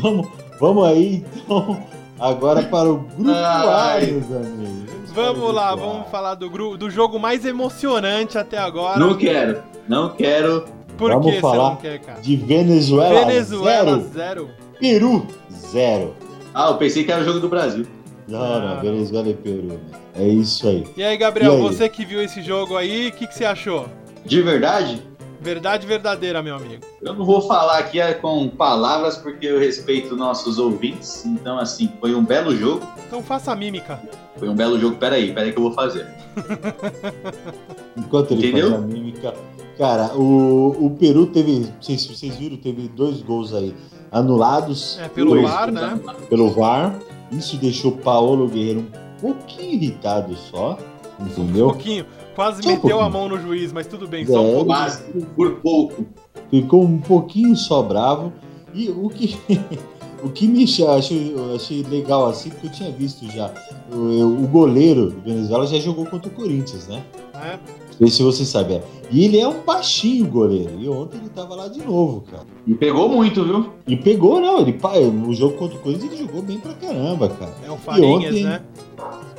[0.00, 0.28] Vamos,
[0.60, 1.82] vamos aí então.
[2.18, 4.06] Agora para o grupo A, Ai.
[4.06, 5.10] meus amigos.
[5.14, 8.98] Vamos lá, grupo vamos falar do, gru- do jogo mais emocionante até agora.
[8.98, 10.64] Não quero, não quero.
[10.96, 12.20] Por Vamos que você falar não quer, cara?
[12.20, 14.50] De Venezuela, Venezuela zero, zero.
[14.80, 16.14] Peru zero.
[16.54, 17.86] Ah, eu pensei que era o jogo do Brasil.
[18.26, 18.80] Não, Ah, não, não.
[18.80, 19.62] Venezuela e Peru.
[19.64, 19.76] né?
[20.14, 20.86] É isso aí.
[20.96, 21.62] E aí, Gabriel, E aí?
[21.62, 23.86] você que viu esse jogo aí, o que, que você achou?
[24.24, 25.02] De verdade,
[25.46, 26.82] Verdade verdadeira, meu amigo.
[27.00, 31.24] eu não vou falar aqui é, com palavras porque eu respeito nossos ouvintes.
[31.24, 32.84] Então, assim, foi um belo jogo.
[33.06, 34.00] Então faça a mímica.
[34.36, 34.96] Foi um belo jogo.
[34.96, 36.04] Peraí, peraí que eu vou fazer.
[37.96, 38.70] Enquanto ele Entendeu?
[38.72, 39.34] faz a mímica.
[39.78, 41.72] Cara, o, o Peru teve.
[41.80, 43.72] Vocês, vocês viram, teve dois gols aí
[44.10, 46.00] anulados É, pelo Dois VAR, né?
[46.28, 46.98] pelo VAR.
[47.30, 50.76] Isso deixou o Paulo Guerreiro um pouquinho irritado só.
[51.20, 51.68] Um Entendeu?
[51.68, 52.04] pouquinho.
[52.36, 54.52] Quase Só um meteu a mão no juiz, mas tudo bem, só um É.
[54.64, 55.26] pouco.
[55.34, 56.06] Por pouco.
[56.50, 58.32] Ficou um pouquinho só bravo.
[58.74, 59.36] E o que,
[60.22, 63.50] o que me achei, eu achei legal assim, porque eu tinha visto já.
[63.90, 63.96] O,
[64.44, 67.02] o goleiro do Venezuela já jogou contra o Corinthians, né?
[67.34, 67.58] né?
[67.98, 68.74] Não sei se você sabe.
[68.74, 68.82] é.
[69.10, 70.72] E ele é um baixinho goleiro.
[70.78, 72.42] E ontem ele tava lá de novo, cara.
[72.66, 73.70] E pegou muito, viu?
[73.86, 74.58] E pegou, não.
[74.60, 74.76] Ele,
[75.10, 77.54] no jogo contra o Corinthians ele jogou bem pra caramba, cara.
[77.64, 78.60] É o Farinhas, ontem- né?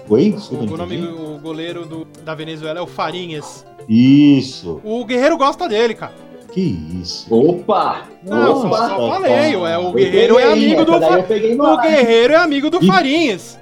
[0.09, 0.35] Oi?
[0.51, 3.65] O, não o nome do o goleiro do- da Venezuela é o Farinhas.
[3.87, 4.79] Isso.
[4.83, 6.13] O Guerreiro gosta dele, cara.
[6.53, 6.61] Que
[7.01, 7.33] isso.
[7.33, 8.03] Opa!
[8.23, 9.59] Não, só, Nossa, só falei, cara.
[9.59, 11.81] ué, o Eu Guerreiro é amigo do Fa- eu O.
[11.81, 13.59] Guerreiro é amigo do E- Farinhas.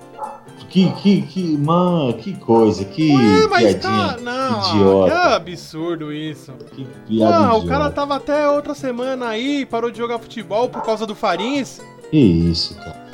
[0.69, 2.83] Que, que, que, mano, que coisa.
[2.83, 3.79] Que Ué, mas piadinha.
[3.81, 5.11] cara, não, idiota.
[5.11, 6.51] que absurdo isso.
[6.75, 7.67] Que piada Ah, o idiota.
[7.67, 11.81] cara tava até outra semana aí, parou de jogar futebol por causa do Farinhas.
[12.11, 13.05] Que isso, cara.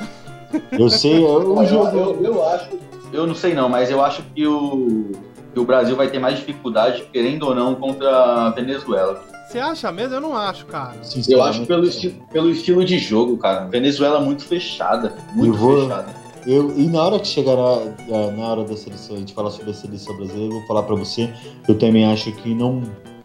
[0.72, 1.96] Eu sei, o Eu, jogo.
[1.96, 2.68] eu, eu acho.
[3.12, 5.12] Eu não sei não, mas eu acho que o,
[5.52, 9.22] que o Brasil vai ter mais dificuldade, querendo ou não, contra a Venezuela.
[9.48, 10.14] Você acha mesmo?
[10.14, 10.94] Eu não acho, cara.
[11.28, 13.66] Eu acho pelo, esti pelo estilo de jogo, cara.
[13.66, 15.12] Venezuela muito fechada.
[15.34, 16.22] Muito Eu vou- fechada.
[16.44, 19.70] Eu, e na hora que chegar na, na hora da seleção, a gente falar sobre
[19.70, 21.30] a seleção brasileira, eu vou falar pra você,
[21.68, 22.82] eu também acho que não,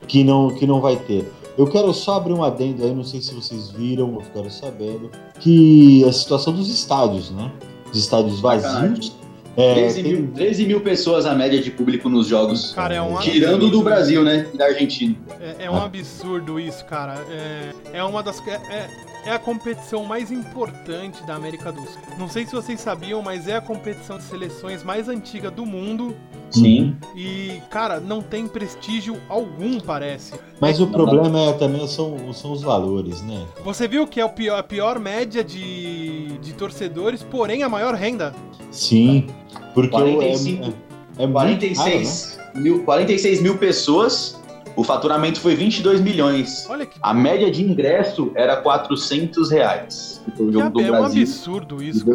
[0.08, 1.32] que não, que não vai ter.
[1.58, 5.10] Eu quero só abrir um adendo aí, não sei se vocês viram ou ficaram sabendo,
[5.40, 7.52] que a situação dos estádios, né?
[7.92, 9.16] Os estádios vazios.
[9.58, 12.74] É, 13, tem- mil, 13 mil pessoas a média de público nos jogos.
[12.74, 14.46] Cara, é um Tirando absurdo do Brasil, né?
[14.54, 15.16] E da Argentina.
[15.42, 17.16] É, é um absurdo isso, cara.
[17.32, 18.40] É, é uma das.
[18.48, 18.88] É,
[19.28, 22.02] é- é a competição mais importante da América do Sul.
[22.18, 26.16] Não sei se vocês sabiam, mas é a competição de seleções mais antiga do mundo.
[26.50, 26.96] Sim.
[27.16, 30.34] E, cara, não tem prestígio algum, parece.
[30.62, 33.46] Mas o Não, problema é também são, são os valores, né?
[33.64, 37.94] Você viu que é o pior- a pior média de, de torcedores, porém a maior
[37.96, 38.34] renda?
[38.72, 39.28] Sim,
[39.74, 40.74] porque o- é- 45.
[41.20, 42.62] É muito 46, caro, né?
[42.62, 44.40] mil, 46 mil pessoas,
[44.78, 46.68] o faturamento foi 22 milhões.
[46.70, 50.22] Olha que, A média de ingresso era 400 reais.
[50.38, 51.24] Foi o que jogo do é um Brasil.
[51.24, 52.06] absurdo isso.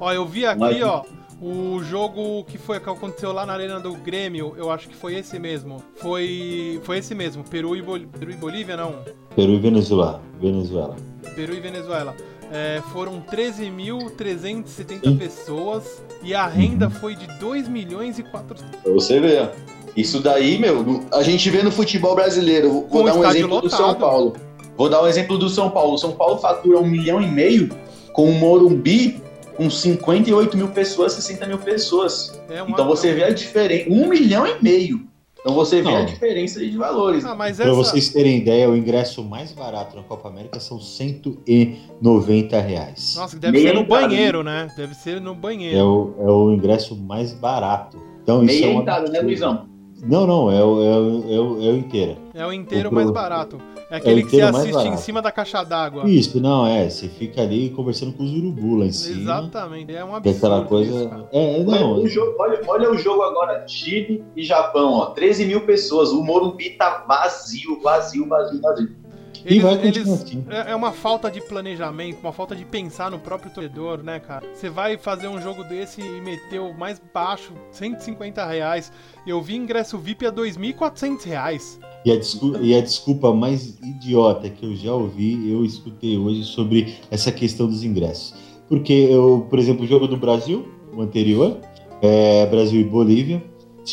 [0.00, 1.04] Ó, eu vi aqui, ó,
[1.40, 5.14] o jogo que foi que aconteceu lá na arena do Grêmio, eu acho que foi
[5.14, 5.82] esse mesmo.
[5.94, 8.00] Foi foi esse mesmo, Peru e, Bol...
[8.18, 8.96] Peru e Bolívia, não.
[9.36, 10.20] Peru e Venezuela.
[10.40, 10.96] Venezuela.
[11.36, 12.16] Peru e Venezuela.
[12.50, 15.16] É, foram 13.370 Sim.
[15.16, 18.80] pessoas e a renda foi de 2 milhões e 400.
[18.82, 19.50] Pra você ver.
[19.96, 22.86] Isso daí, meu, a gente vê no futebol brasileiro.
[22.90, 23.70] Vou dar um exemplo do lotado.
[23.80, 24.36] São Paulo.
[24.76, 25.94] Vou dar um exemplo do São Paulo.
[25.94, 27.70] O São Paulo fatura um milhão e meio
[28.12, 29.22] com o Morumbi
[29.56, 32.40] com 58 mil pessoas, 60 mil pessoas.
[32.50, 33.88] É uma- Então você vê a diferença.
[33.88, 35.06] Um milhão e meio.
[35.40, 35.98] Então você vê Não.
[35.98, 37.24] a diferença de valores.
[37.24, 37.74] Ah, mas Para essa...
[37.76, 43.14] vocês terem ideia, o ingresso mais barato na Copa América são 190 reais.
[43.16, 44.68] Nossa, deve Meia ser no entrada, banheiro, né?
[44.76, 45.78] Deve ser no banheiro.
[45.78, 47.96] É o, é o ingresso mais barato.
[48.22, 49.20] Então, isso Meia é um entrada, né.
[49.20, 49.66] Luizão?
[50.04, 52.16] Não, não, é o, é o, é o, é o inteiro.
[52.34, 53.58] É o inteiro O mais barato.
[53.90, 56.08] É aquele que você assiste em cima da caixa d'água.
[56.08, 56.88] Isso, não, é.
[56.88, 59.20] Você fica ali conversando com os urubu lá em cima.
[59.20, 59.94] Exatamente.
[59.94, 60.36] É um Que é absurdo.
[60.46, 61.08] aquela isso, coisa.
[61.08, 61.28] cara.
[61.32, 61.92] É, Olha não.
[62.02, 66.10] o, jogo, olha, olha o jogo agora, Chile e Japão, ó, 13 mil pessoas.
[66.10, 69.03] O Morumbi tá vazio, vazio, vazio, vazio.
[69.44, 70.44] E vai Eles, continuar eles- assim.
[70.48, 74.46] é uma falta de planejamento, uma falta de pensar no próprio torcedor, né, cara?
[74.54, 78.90] Você vai fazer um jogo desse e meter o mais baixo, 150 reais.
[79.26, 81.78] Eu vi ingresso VIP a 2.400 reais.
[82.04, 86.44] E a, desculpa, e a desculpa mais idiota que eu já ouvi, eu escutei hoje
[86.44, 88.34] sobre essa questão dos ingressos.
[88.68, 91.58] Porque, eu, por exemplo, o jogo do Brasil, o anterior,
[92.02, 93.42] é, Brasil e Bolívia,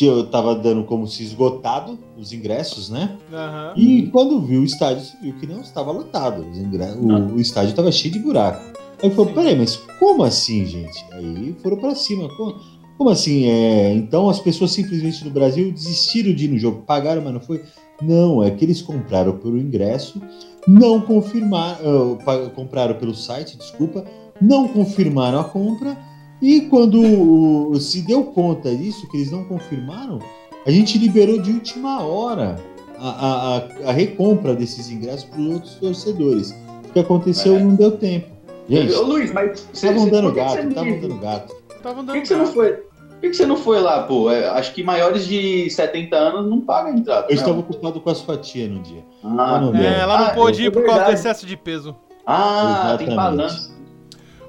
[0.00, 3.16] eu tava dando como se esgotado os ingressos, né?
[3.32, 3.74] Aham.
[3.76, 6.46] E quando viu o estádio, você viu que não estava lotado.
[6.50, 8.72] Os ingre- o, o estádio estava cheio de buraco.
[9.02, 11.04] Aí falou, peraí, mas como assim, gente?
[11.12, 12.28] Aí foram para cima.
[12.36, 12.54] Como,
[12.96, 13.46] como assim?
[13.46, 17.40] É, então as pessoas simplesmente no Brasil desistiram de ir no jogo, pagaram, mas não
[17.40, 17.62] foi.
[18.00, 20.20] Não, é que eles compraram pelo ingresso,
[20.66, 24.04] não confirmaram, ah, pa- compraram pelo site, desculpa,
[24.40, 25.96] não confirmaram a compra.
[26.42, 30.18] E quando se deu conta disso, que eles não confirmaram,
[30.66, 32.56] a gente liberou de última hora
[32.98, 36.50] a, a, a- a recompra desses ingressos para os outros torcedores.
[36.88, 37.60] O que aconteceu É.
[37.60, 38.26] não deu tempo.
[38.68, 41.54] Gente, Ô Luiz, mas você, estavam dando gato, não estavam dando gato.
[41.82, 42.72] Por dando que, que você não foi?
[42.72, 44.30] Por que, que você não foi lá, pô?
[44.30, 47.26] É, acho que maiores de 70 anos não pagam entrada.
[47.28, 49.04] Eu estava ocupado com as fatias no dia.
[49.22, 49.80] Ah, não deu.
[49.82, 51.94] É, ela não Ah, pôde é ir por causa do excesso de peso.
[52.26, 53.16] Ah, tem Exatamente.
[53.16, 53.72] balanço.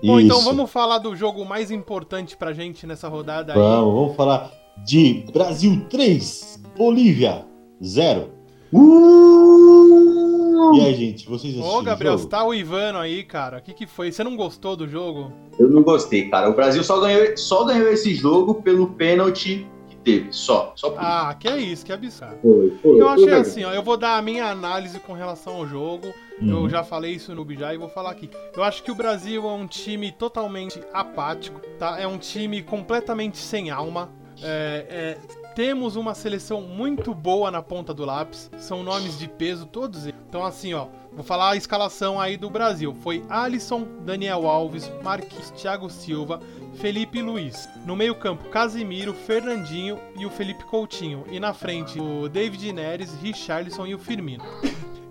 [0.03, 0.45] Bom, então Isso.
[0.45, 3.59] vamos falar do jogo mais importante pra gente nessa rodada aí.
[3.59, 4.51] Vamos, vamos falar
[4.85, 7.45] de Brasil 3, Bolívia
[7.81, 8.29] 0.
[8.73, 10.75] Uh!
[10.75, 13.59] E aí, gente, vocês assistiram Ô, Gabriel, o você tá uivando aí, cara.
[13.59, 14.11] O que que foi?
[14.11, 15.31] Você não gostou do jogo?
[15.57, 16.49] Eu não gostei, cara.
[16.49, 19.65] O Brasil só ganhou, só ganhou esse jogo pelo pênalti
[20.03, 20.31] teve.
[20.31, 20.73] Só.
[20.75, 22.37] Só por Ah, que é isso, que absurdo.
[22.41, 25.67] Foi, foi, Eu achei assim, ó, eu vou dar a minha análise com relação ao
[25.67, 26.13] jogo.
[26.41, 26.49] Hum.
[26.49, 28.29] Eu já falei isso no Bijá e vou falar aqui.
[28.55, 31.99] Eu acho que o Brasil é um time totalmente apático, tá?
[31.99, 34.09] É um time completamente sem alma.
[34.41, 35.17] É, é,
[35.55, 38.49] temos uma seleção muito boa na ponta do lápis.
[38.57, 40.19] São nomes de peso, todos eles.
[40.27, 42.95] Então, assim, ó, vou falar a escalação aí do Brasil.
[43.01, 46.39] Foi Alisson, Daniel Alves, Marquinhos, Thiago Silva,
[46.75, 47.69] Felipe Luiz.
[47.85, 51.23] No meio-campo, Casimiro, Fernandinho e o Felipe Coutinho.
[51.31, 54.43] E na frente, o David Neres, Richarlison e o Firmino.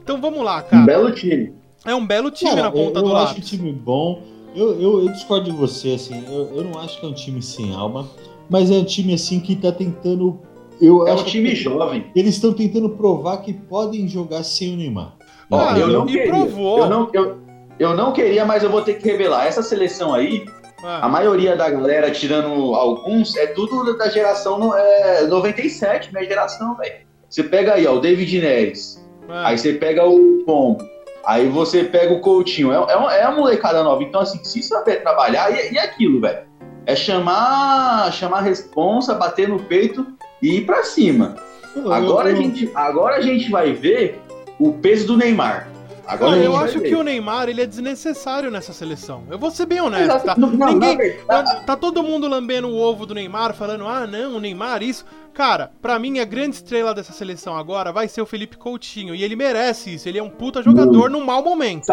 [0.02, 0.85] Então vamos lá, Um cara.
[0.85, 1.52] belo time.
[1.85, 3.48] É um belo time Cara, na ponta eu, do eu acho lápis.
[3.48, 4.22] time bom.
[4.55, 6.24] Eu, eu, eu discordo de você, assim.
[6.26, 8.09] Eu, eu não acho que é um time sem alma,
[8.53, 10.38] mas é um time assim que tá tentando.
[10.81, 12.07] Eu É um time que jovem.
[12.15, 15.15] Eles estão tentando provar que podem jogar sem o Neymar.
[15.51, 16.27] Ó, Ah, eu não queria.
[16.27, 16.79] provou.
[16.81, 17.38] Eu não, eu,
[17.79, 19.47] eu não queria, mas eu vou ter que revelar.
[19.47, 20.45] Essa seleção aí,
[20.83, 26.25] a Ah, maioria da galera, tirando alguns, é tudo da geração no- é, 97, minha
[26.27, 27.07] geração, velho.
[27.31, 29.03] Você pega aí, ó, o David Neres.
[29.29, 29.49] ah.
[29.49, 30.85] Aí você pega o Pombo.
[31.25, 32.73] Aí você pega o Coutinho.
[32.73, 34.03] É, é, uma, é uma molecada nova.
[34.03, 36.41] Então, assim, se saber trabalhar, e, e aquilo, velho.
[36.85, 40.07] É chamar, chamar a responsa, bater no peito
[40.42, 41.37] e ir pra cima.
[41.75, 44.21] Eu- Agora, a gente, agora a gente vai ver
[44.59, 45.68] o peso do Neymar.
[46.05, 46.88] Agora Não, eu acho ver.
[46.88, 49.23] que o Neymar ele é desnecessário nessa seleção.
[49.31, 50.27] Eu vou ser bem honesto, Exato.
[50.27, 50.35] tá?
[50.37, 53.87] Não, não, Ninguém- na verdade- Tá, tá todo mundo lambendo o ovo do Neymar, falando,
[53.87, 55.07] ah, não, o Neymar, isso.
[55.33, 59.14] Cara, pra mim, a grande estrela dessa seleção agora vai ser o Felipe Coutinho.
[59.14, 60.09] E ele merece isso.
[60.09, 61.85] Ele é um puta jogador num mau momento.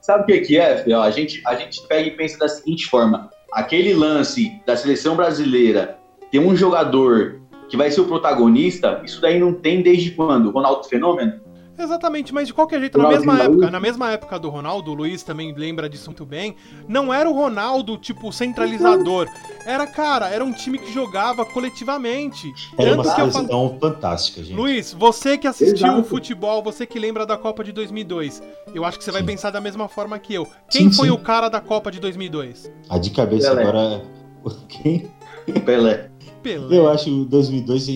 [0.00, 0.84] Sabe o que, que é?
[0.90, 5.14] Ó, A gente, a gente pega e pensa da seguinte forma: aquele lance da seleção
[5.14, 5.98] brasileira
[6.30, 10.50] ter um jogador que vai ser o protagonista, isso daí não tem desde quando?
[10.50, 11.40] Ronaldo Fenômeno?
[11.82, 15.22] Exatamente, mas de qualquer jeito, na mesma época, na mesma época do Ronaldo, o Luiz
[15.22, 16.54] também lembra disso muito bem,
[16.86, 19.28] não era o Ronaldo, tipo, centralizador.
[19.66, 22.52] Era, cara, era um time que jogava coletivamente.
[22.78, 24.56] Era uma seleção fantástica, gente.
[24.56, 26.00] Luiz, você que assistiu Exato.
[26.00, 28.42] o futebol, você que lembra da Copa de 2002,
[28.74, 29.18] eu acho que você sim.
[29.18, 30.46] vai pensar da mesma forma que eu.
[30.70, 31.14] Quem sim, foi sim.
[31.14, 32.70] o cara da Copa de 2002?
[32.88, 33.62] A de cabeça Pelé.
[33.62, 34.02] agora...
[34.68, 35.10] Quem?
[35.64, 36.11] Pelé.
[36.42, 36.76] Pelé.
[36.76, 37.86] Eu acho que 2002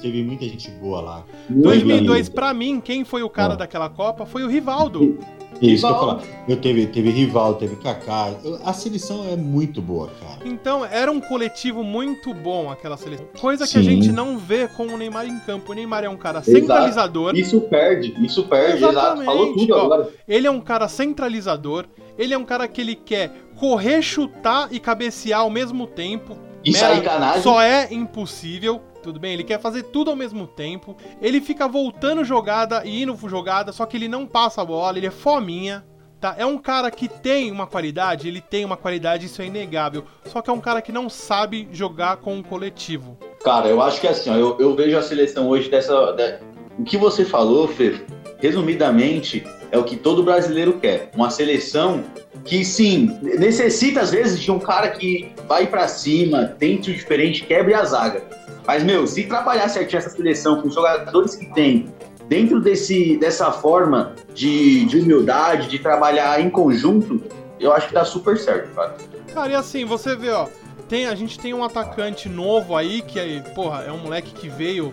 [0.00, 1.24] teve muita gente boa lá.
[1.48, 3.56] 2002, para mim, quem foi o cara ah.
[3.56, 5.18] daquela Copa foi o Rivaldo.
[5.60, 6.22] Isso que eu falar.
[6.48, 8.34] Eu teve, teve Rival, teve Kaká.
[8.64, 10.40] A seleção é muito boa, cara.
[10.44, 13.26] Então, era um coletivo muito bom aquela seleção.
[13.38, 13.72] Coisa Sim.
[13.72, 15.72] que a gente não vê com o Neymar em campo.
[15.72, 16.58] O Neymar é um cara exato.
[16.58, 17.36] centralizador.
[17.36, 19.00] Isso perde, isso perde, Exatamente.
[19.00, 19.24] exato.
[19.24, 20.08] Falou tudo Ó, agora.
[20.26, 21.86] Ele é um cara centralizador.
[22.16, 26.72] Ele é um cara que ele quer correr, chutar e cabecear ao mesmo tempo e
[26.72, 27.42] sair canagem.
[27.42, 28.80] Só é impossível.
[29.02, 30.96] Tudo bem, ele quer fazer tudo ao mesmo tempo.
[31.22, 35.06] Ele fica voltando jogada e indo jogada, só que ele não passa a bola, ele
[35.06, 35.84] é fominha.
[36.20, 36.34] Tá?
[36.36, 40.04] É um cara que tem uma qualidade, ele tem uma qualidade, isso é inegável.
[40.26, 43.16] Só que é um cara que não sabe jogar com o coletivo.
[43.42, 46.12] Cara, eu acho que é assim, ó, eu, eu vejo a seleção hoje dessa.
[46.12, 46.38] De...
[46.78, 48.04] O que você falou, Fê,
[48.38, 51.10] resumidamente, é o que todo brasileiro quer.
[51.14, 52.04] Uma seleção
[52.44, 57.44] que sim, necessita às vezes de um cara que vai para cima, tente o diferente,
[57.44, 58.22] quebre a zaga.
[58.66, 61.92] Mas, meu, se trabalhar certinho essa seleção com os jogadores que tem,
[62.28, 67.20] dentro desse, dessa forma de, de humildade, de trabalhar em conjunto,
[67.58, 68.96] eu acho que dá super certo, cara.
[69.34, 70.46] Cara, e assim, você vê, ó,
[70.90, 74.48] tem, a gente tem um atacante novo aí, que é, porra, é um moleque que
[74.48, 74.92] veio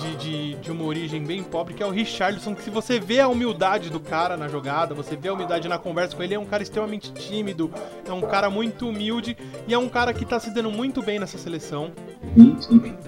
[0.00, 3.18] de, de, de, uma origem bem pobre, que é o Richardson, que se você vê
[3.18, 6.38] a humildade do cara na jogada, você vê a humildade na conversa com ele, é
[6.38, 7.72] um cara extremamente tímido,
[8.06, 11.18] é um cara muito humilde e é um cara que tá se dando muito bem
[11.18, 11.90] nessa seleção.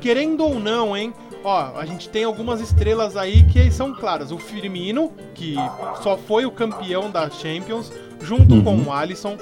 [0.00, 1.14] Querendo ou não, hein?
[1.44, 4.32] Ó, a gente tem algumas estrelas aí que são claras.
[4.32, 5.54] O Firmino, que
[6.02, 8.64] só foi o campeão da Champions, junto uhum.
[8.64, 9.38] com o Alisson,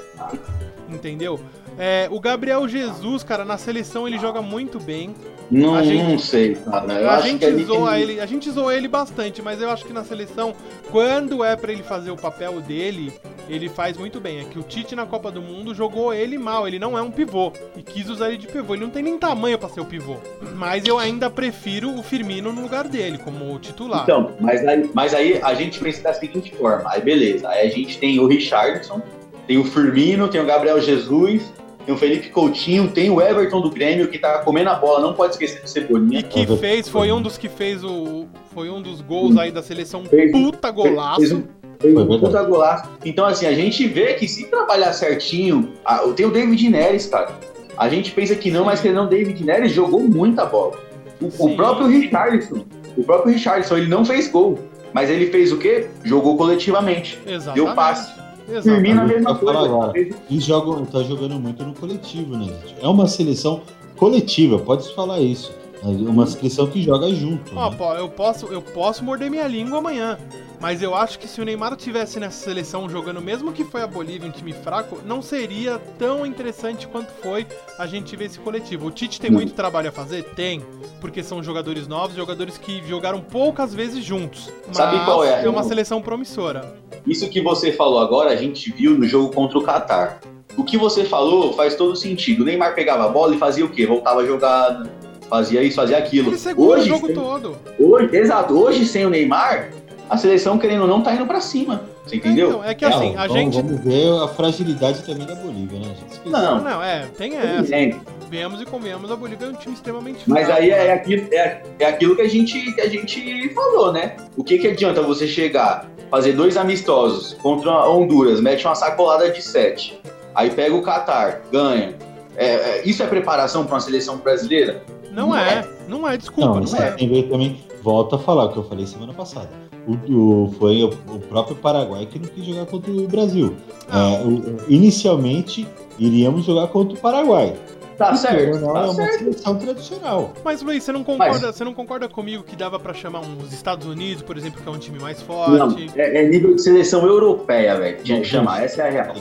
[0.87, 1.39] entendeu?
[1.77, 5.13] É, o Gabriel Jesus, cara, na seleção ele joga muito bem.
[5.49, 6.93] Não, a gente, não sei, cara.
[6.93, 9.93] Eu a gente que zoa ele, a gente zoa ele bastante, mas eu acho que
[9.93, 10.55] na seleção,
[10.89, 13.13] quando é para ele fazer o papel dele,
[13.49, 14.39] ele faz muito bem.
[14.39, 17.11] É que o Tite na Copa do Mundo jogou ele mal, ele não é um
[17.11, 18.73] pivô e quis usar ele de pivô.
[18.73, 20.17] Ele não tem nem tamanho para ser o pivô.
[20.55, 24.03] Mas eu ainda prefiro o Firmino no lugar dele como titular.
[24.03, 26.89] Então, mas aí, mas aí a gente pensa da seguinte forma.
[26.89, 29.01] Aí beleza, aí a gente tem o Richardson,
[29.45, 31.43] tem o Firmino, tem o Gabriel Jesus,
[31.85, 35.13] tem o Felipe Coutinho, tem o Everton do Grêmio que tá comendo a bola, não
[35.13, 36.19] pode esquecer do Cebolinha.
[36.19, 38.25] E que fez, foi um dos que fez o.
[38.53, 40.05] Foi um dos gols aí da seleção.
[40.05, 41.19] Fez, puta golaço.
[41.19, 41.43] Fez, um,
[41.79, 42.89] fez um puta golaço.
[43.03, 45.73] Então, assim, a gente vê que se trabalhar certinho.
[45.83, 47.31] A, tem o David Neres, cara.
[47.77, 50.79] A gente pensa que não, mas que não, David Neres jogou muita bola.
[51.19, 52.65] O, o próprio Richardson,
[52.95, 54.59] o próprio Richardson, ele não fez gol.
[54.93, 55.87] Mas ele fez o quê?
[56.03, 57.19] Jogou coletivamente.
[57.25, 57.65] Exatamente.
[57.65, 58.22] Deu passe.
[58.63, 59.59] Termina a mesma coisa.
[59.59, 59.93] Agora.
[60.29, 62.75] E joga, tá jogando muito no coletivo, né, gente?
[62.81, 63.61] É uma seleção
[63.95, 65.51] coletiva, pode-se falar isso.
[65.83, 67.51] É uma seleção que joga junto.
[67.57, 67.99] Ó, né?
[67.99, 70.17] eu posso, eu posso morder minha língua amanhã.
[70.63, 73.87] Mas eu acho que se o Neymar tivesse nessa seleção jogando, mesmo que foi a
[73.87, 77.45] Bolívia um time fraco, não seria tão interessante quanto foi
[77.77, 78.87] a gente ver esse coletivo.
[78.87, 80.23] O Tite tem muito trabalho a fazer?
[80.35, 80.61] Tem.
[81.01, 84.49] Porque são jogadores novos, jogadores que jogaram poucas vezes juntos.
[84.71, 85.43] Sabe qual é?
[85.43, 86.73] É uma seleção promissora.
[87.05, 90.21] Isso que você falou agora, a gente viu no jogo contra o Qatar.
[90.55, 92.43] O que você falou faz todo sentido.
[92.43, 93.85] O Neymar pegava a bola e fazia o quê?
[93.85, 94.89] Voltava a jogada,
[95.33, 96.29] fazia isso, fazia aquilo.
[96.29, 97.15] Ele segura hoje, o jogo sem...
[97.15, 97.57] todo.
[97.79, 98.53] Hoje, exato.
[98.53, 99.71] Hoje, sem o Neymar,
[100.07, 101.81] a seleção, querendo ou não, tá indo pra cima.
[102.05, 102.49] Você entendeu?
[102.49, 103.59] Então, é que assim, a gente.
[103.59, 106.29] Vamos ver a fragilidade também da Bolívia, né, gente?
[106.29, 107.75] Não, não, é, tem essa.
[107.75, 107.95] É.
[108.29, 111.27] Vemos e convenhamos, a Bolívia é um time extremamente Mas fraco, aí é, é, aquilo,
[111.31, 114.15] é, é aquilo que a, gente, que a gente falou, né?
[114.35, 119.29] O que, que adianta você chegar, fazer dois amistosos contra a Honduras, mete uma sacolada
[119.29, 120.01] de sete,
[120.33, 121.95] aí pega o Catar, ganha.
[122.35, 124.81] É, é, isso é preparação para uma seleção brasileira?
[125.13, 126.91] Não, não é, é, não é, desculpa, não, não é.
[126.91, 129.49] Tem que ver também, volta a falar o que eu falei semana passada
[129.87, 133.55] o, o, foi o, o, próprio Paraguai que não quis jogar contra o Brasil.
[133.89, 134.13] Ah.
[134.13, 135.67] É, inicialmente,
[135.99, 137.55] iríamos jogar contra o Paraguai.
[137.97, 138.59] Tá certo.
[138.59, 139.19] Não, tá é uma certo.
[139.19, 140.33] seleção tradicional.
[140.43, 141.55] Mas, Luiz, você não concorda, Mas...
[141.55, 144.71] você não concorda comigo que dava para chamar uns Estados Unidos, por exemplo, que é
[144.71, 145.51] um time mais forte?
[145.51, 148.03] Não, é, é nível de seleção europeia, velho.
[148.03, 149.15] Tinha que chamar, essa é a real.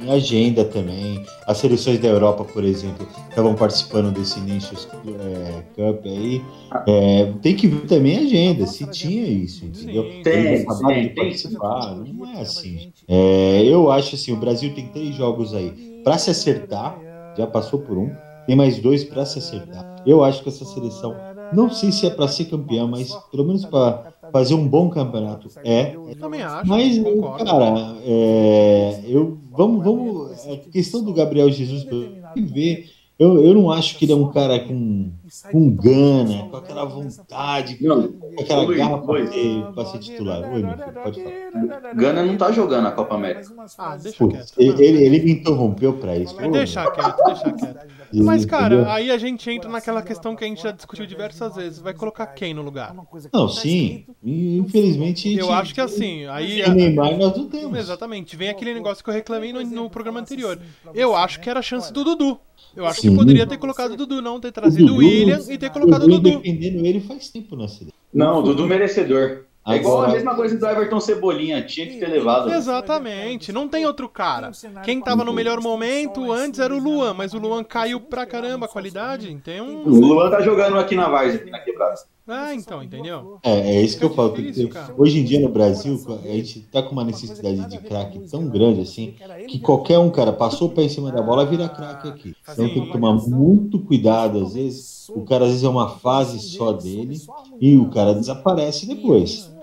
[0.00, 1.24] Em agenda também.
[1.46, 6.42] As seleções da Europa, por exemplo, estavam participando desse Nations é, Cup aí.
[6.86, 10.04] É, tem que ver também a agenda, se tinha isso, entendeu?
[10.04, 11.96] Sim, tem, tem, tem, participar.
[11.96, 12.92] Não é assim.
[13.06, 16.98] É, eu acho assim, o Brasil tem três jogos aí para se acertar
[17.36, 18.10] já passou por um,
[18.46, 20.02] tem mais dois para se acertar.
[20.06, 21.16] Eu acho que essa seleção
[21.52, 25.48] Não sei se é para ser campeão, mas pelo menos para fazer um bom campeonato
[25.64, 25.94] é.
[25.94, 26.68] Eu também acho.
[26.68, 27.44] Mas, concordo.
[27.44, 30.48] cara, é, eu vamos, vamos.
[30.48, 32.90] A questão do Gabriel Jesus, eu ver.
[33.16, 35.12] Eu, eu não acho que ele é um cara com,
[35.52, 40.52] com gana, com aquela vontade, Não, com aquela Luiz, garra para ser, titular.
[40.52, 41.94] Oi, meu filho, pode falar.
[41.94, 43.48] Gana não tá jogando a Copa América.
[43.78, 44.52] Ah, deixa Pô, quieto.
[44.58, 46.34] ele, ele, ele me interrompeu pra isso.
[46.34, 47.86] Mas deixa quieto, deixa quieto.
[48.22, 48.90] Mas, cara, entendeu?
[48.92, 51.78] aí a gente entra naquela questão que a gente já discutiu diversas vezes.
[51.78, 52.94] Vai colocar quem no lugar?
[53.32, 54.04] Não, sim.
[54.22, 55.34] Infelizmente.
[55.34, 56.62] Eu acho que assim, aí.
[56.62, 57.78] O Neymar nós não temos.
[57.78, 60.58] Exatamente, vem aquele negócio que eu reclamei no, no programa anterior.
[60.94, 62.38] Eu acho que era a chance do Dudu.
[62.76, 63.16] Eu acho que Sim.
[63.16, 66.08] poderia ter colocado o Dudu, não ter trazido o Dudu- William e ter colocado o
[66.08, 66.38] Dudu.
[66.38, 67.92] defendendo ele faz tempo na seleção.
[68.12, 69.44] Não, Dudu merecedor.
[69.66, 72.52] É igual a mesma coisa do Everton Cebolinha, tinha que ter levado.
[72.52, 74.50] Exatamente, não tem outro cara.
[74.84, 78.66] Quem tava no melhor momento antes era o Luan, mas o Luan caiu pra caramba
[78.66, 79.82] a qualidade, então.
[79.84, 81.94] O Luan tá jogando aqui na Várzea, aqui na quebrada.
[82.26, 83.38] Ah, então, entendeu?
[83.42, 84.34] É, é isso que eu falo.
[84.34, 84.70] difícil.
[84.96, 88.80] Hoje em dia no Brasil, a gente tá com uma necessidade de craque tão grande
[88.80, 89.14] assim,
[89.46, 92.34] que qualquer um, cara, passou o pé em cima da bola, vira craque aqui.
[92.42, 95.08] Então tem que tomar muito cuidado, às vezes.
[95.10, 97.18] O cara às vezes é uma fase só dele
[97.60, 99.53] e o cara desaparece depois.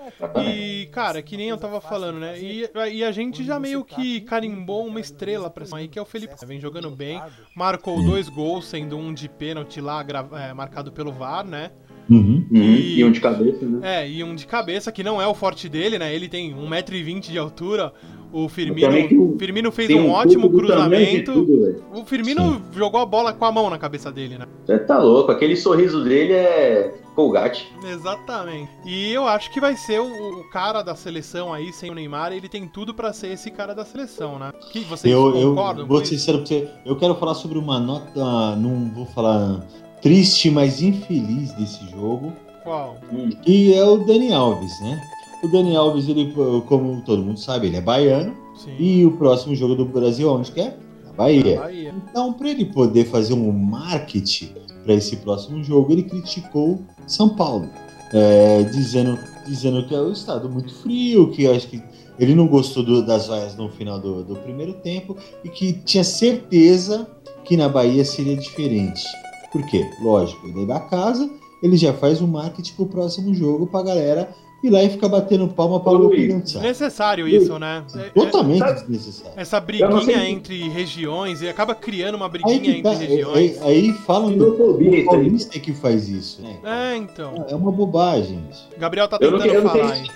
[0.45, 2.39] E, cara, que nem eu tava falando, né?
[2.39, 6.01] E, e a gente já meio que carimbou uma estrela pra cima aí, que é
[6.01, 6.33] o Felipe.
[6.45, 7.21] Vem jogando bem,
[7.55, 11.71] marcou dois gols, sendo um de pênalti lá, é, marcado pelo VAR, né?
[12.09, 12.45] Uhum.
[12.51, 14.01] Uhum, E um de cabeça, né?
[14.03, 16.13] É, e um de cabeça, que não é o forte dele, né?
[16.13, 17.93] Ele tem 1,20m de altura.
[18.33, 18.87] O Firmino,
[19.33, 21.33] um- Firmino fez um um ótimo cruzamento.
[21.33, 21.83] tudo.
[21.93, 24.45] O Firmino jogou a bola com a mão na cabeça dele, né?
[24.65, 27.69] Você tá louco, aquele sorriso dele é colgate.
[27.83, 28.69] Exatamente.
[28.85, 32.31] E eu acho que vai ser o, o cara da seleção aí, sem o Neymar,
[32.31, 34.53] ele tem tudo pra ser esse cara da seleção, né?
[34.71, 37.57] Que vocês Eu, eu concordam vou com ser sincero pra você, eu quero falar sobre
[37.57, 39.65] uma nota, não vou falar
[40.01, 42.31] triste, mas infeliz desse jogo,
[42.63, 42.97] Qual?
[43.43, 45.01] que é o Dani Alves, né?
[45.43, 46.33] O Dani Alves, ele,
[46.67, 48.75] como todo mundo sabe, ele é baiano, Sim.
[48.77, 50.77] e o próximo jogo do Brasil, onde que é?
[51.05, 51.59] Na Bahia.
[51.59, 51.95] Bahia.
[52.09, 54.51] Então, para ele poder fazer um marketing
[54.83, 57.67] para esse próximo jogo, ele criticou São Paulo,
[58.13, 59.17] é, dizendo,
[59.47, 61.81] dizendo que é um estado muito frio, que acho que
[62.19, 66.03] ele não gostou do- das vaias no final do, do primeiro tempo e que tinha
[66.03, 67.07] certeza
[67.43, 69.03] que na Bahia seria diferente.
[69.51, 69.89] Por quê?
[70.01, 71.27] Lógico, ele é da casa,
[71.63, 74.29] ele já faz o marketing pro próximo jogo pra galera
[74.63, 76.61] ir lá e ficar batendo palma para o Luiz, dançar.
[76.61, 77.83] Desnecessário isso, né?
[77.95, 79.33] É- é- Totalmente Sabe- desnecessário.
[79.39, 82.81] essa Eu não briguinha sei- entre regiões e acaba criando uma Aí, briguinha que entre
[82.83, 83.61] tá, regiões.
[83.61, 85.03] aí, aí falam do aí.
[85.05, 86.57] paulista que faz isso, né?
[86.63, 87.45] É, então.
[87.49, 88.69] É uma bobagem isso.
[88.77, 90.07] Gabriel tá Eu não, tentando eu, não falar sei, aí.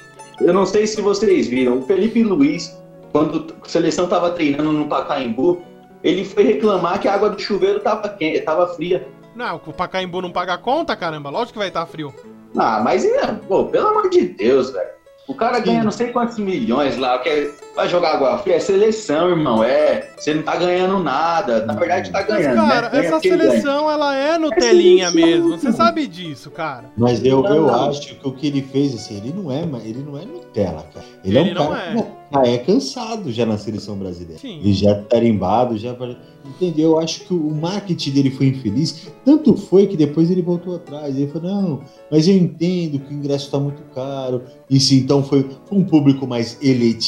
[0.48, 2.76] eu não sei se vocês viram, o Felipe Luiz,
[3.12, 5.62] quando a seleção tava treinando no Pacaembu,
[6.04, 9.08] ele foi reclamar que a água do chuveiro tava, quente, tava fria.
[9.36, 11.30] Não, o Pacaembu não paga a conta, caramba.
[11.30, 12.14] Lógico que vai estar frio.
[12.58, 14.96] Ah, mas, é, pô, pelo amor de Deus, velho.
[15.28, 19.30] O cara ganha não sei quantos milhões lá, quer, vai jogar água fria, é seleção,
[19.30, 20.12] irmão, é.
[20.16, 22.68] Você não tá ganhando nada, na verdade tá Mas, ganhando.
[22.68, 22.90] cara, né?
[22.90, 23.50] Ganha essa quem ganha.
[23.50, 25.58] seleção, ela é no É mesmo.
[25.58, 26.92] Você sabe disso, cara.
[26.96, 27.90] Mas eu, Não, eu não.
[27.90, 31.06] acho que o que ele fez, assim, ele não é, ele não é Nutella, cara.
[31.26, 32.46] Ele, Ele é um não cara é.
[32.46, 34.40] já é cansado já na seleção brasileira.
[34.40, 34.60] Sim.
[34.60, 35.96] Ele já é tarimbado, já.
[36.46, 36.92] Entendeu?
[36.92, 39.08] Eu acho que o marketing dele foi infeliz.
[39.26, 41.18] Tanto foi que depois ele voltou atrás.
[41.18, 44.44] Ele falou: não, mas eu entendo que o ingresso está muito caro.
[44.70, 46.58] Isso então foi, um público mais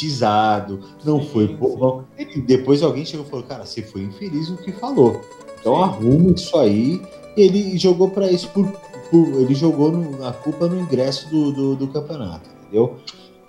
[0.02, 0.80] elitizado.
[1.06, 1.56] Não Sim, foi sim.
[1.58, 2.06] povão.
[2.46, 5.22] Depois alguém chegou e falou: cara, você foi infeliz no que falou.
[5.60, 7.02] Então arruma isso aí.
[7.36, 8.66] Ele jogou para isso por,
[9.12, 12.96] por- Ele jogou no- a culpa no ingresso do, do, do campeonato, entendeu?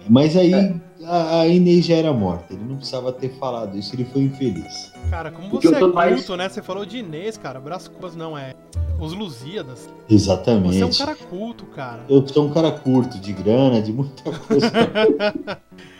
[0.08, 0.74] Mas aí É.
[1.04, 2.54] a, a Inês já era morta.
[2.54, 3.94] Ele não precisava ter falado isso.
[3.94, 4.92] Ele foi infeliz.
[5.10, 6.48] Cara, como Porque você eu é culto, mais- né?
[6.48, 7.60] Você falou de Inês, cara.
[7.60, 8.54] Brás Cubas não é.
[9.00, 9.88] Os Lusíadas.
[10.10, 10.76] Exatamente.
[10.78, 12.00] Você é um cara culto, cara.
[12.08, 14.70] Eu sou um cara curto, de grana, de muita coisa.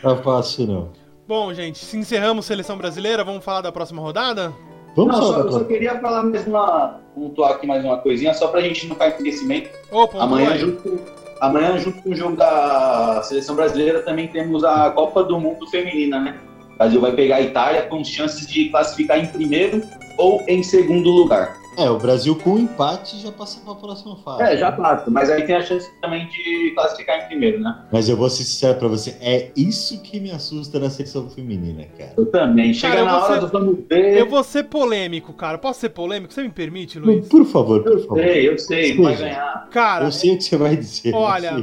[0.03, 0.89] não tá fácil, não.
[1.27, 4.51] Bom, gente, se encerramos seleção brasileira, vamos falar da próxima rodada?
[4.95, 6.99] Vamos Não, só, só, dar só queria falar mais uma.
[7.13, 9.69] pontuar aqui mais uma coisinha, só pra gente não cair em esquecimento.
[9.89, 10.99] Pontua Amanhã, junto,
[11.39, 16.19] amanhã, junto com o jogo da seleção brasileira, também temos a Copa do Mundo Feminina,
[16.19, 16.35] né?
[16.73, 19.83] O Brasil vai pegar a Itália com chances de classificar em primeiro
[20.17, 21.57] ou em segundo lugar.
[21.79, 24.43] É, o Brasil com empate já passa para a próxima fase.
[24.43, 27.83] É, já passa, mas aí tem a chance também de classificar em primeiro, né?
[27.91, 31.85] Mas eu vou ser sincero pra você, é isso que me assusta na seleção feminina,
[31.97, 32.13] cara.
[32.17, 32.73] Eu também.
[32.73, 34.17] Chega Cara, eu na hora ser- do vamos ver.
[34.17, 35.57] Eu vou ser polêmico, cara.
[35.57, 36.33] Posso ser polêmico?
[36.33, 37.27] Você me permite, Luiz?
[37.27, 38.19] Por favor, por Eu favor.
[38.19, 39.67] sei, eu sei, vai ganhar.
[39.71, 41.13] Cara, Eu sei o que você vai dizer.
[41.13, 41.55] Olha,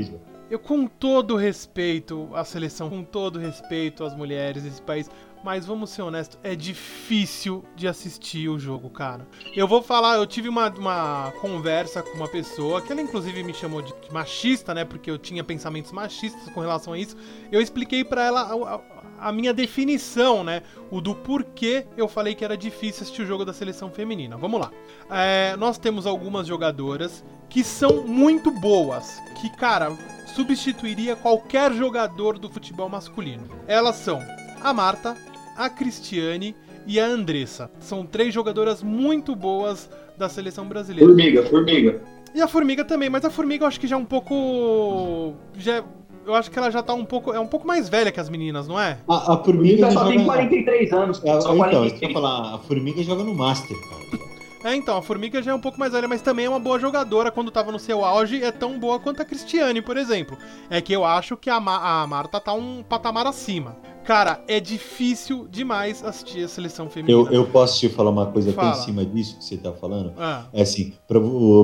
[0.50, 5.10] eu com todo respeito à seleção, com todo respeito às mulheres desse país,
[5.46, 9.28] mas vamos ser honestos, é difícil de assistir o jogo, cara.
[9.54, 13.54] Eu vou falar, eu tive uma, uma conversa com uma pessoa, que ela inclusive me
[13.54, 14.84] chamou de machista, né?
[14.84, 17.16] Porque eu tinha pensamentos machistas com relação a isso.
[17.52, 20.64] Eu expliquei para ela a, a, a, minha definição, né?
[20.90, 24.36] O do porquê eu falei que era difícil assistir o jogo da seleção feminina.
[24.36, 24.72] Vamos lá.
[25.08, 29.96] É, nós temos algumas jogadoras que são muito boas, que, cara,
[30.34, 33.48] substituiria qualquer jogador do futebol masculino.
[33.68, 34.20] Elas são
[34.60, 35.16] a Marta,
[35.56, 36.54] a Cristiane
[36.86, 37.70] e a Andressa.
[37.80, 41.06] São três jogadoras muito boas da seleção brasileira.
[41.06, 42.00] Formiga, formiga.
[42.34, 45.34] E a Formiga também, mas a Formiga eu acho que já é um pouco.
[45.56, 45.82] Já,
[46.26, 47.32] eu acho que ela já tá um pouco.
[47.32, 48.98] É um pouco mais velha que as meninas, não é?
[49.08, 49.90] A, a Formiga.
[49.90, 50.10] só joga...
[50.10, 51.24] tem 43 anos.
[51.24, 52.12] É, só então, 43.
[52.12, 54.35] falar, a Formiga joga no Master, cara.
[54.66, 56.76] É, então, a Formiga já é um pouco mais velha, mas também é uma boa
[56.76, 60.36] jogadora quando tava no seu auge, é tão boa quanto a Cristiane, por exemplo.
[60.68, 63.76] É que eu acho que a, Ma a Marta tá um patamar acima.
[64.02, 67.16] Cara, é difícil demais assistir a seleção feminina.
[67.16, 68.70] Eu, eu posso te falar uma coisa Fala.
[68.70, 70.12] até em cima disso que você tá falando?
[70.18, 70.46] Ah.
[70.52, 71.20] É assim, pra,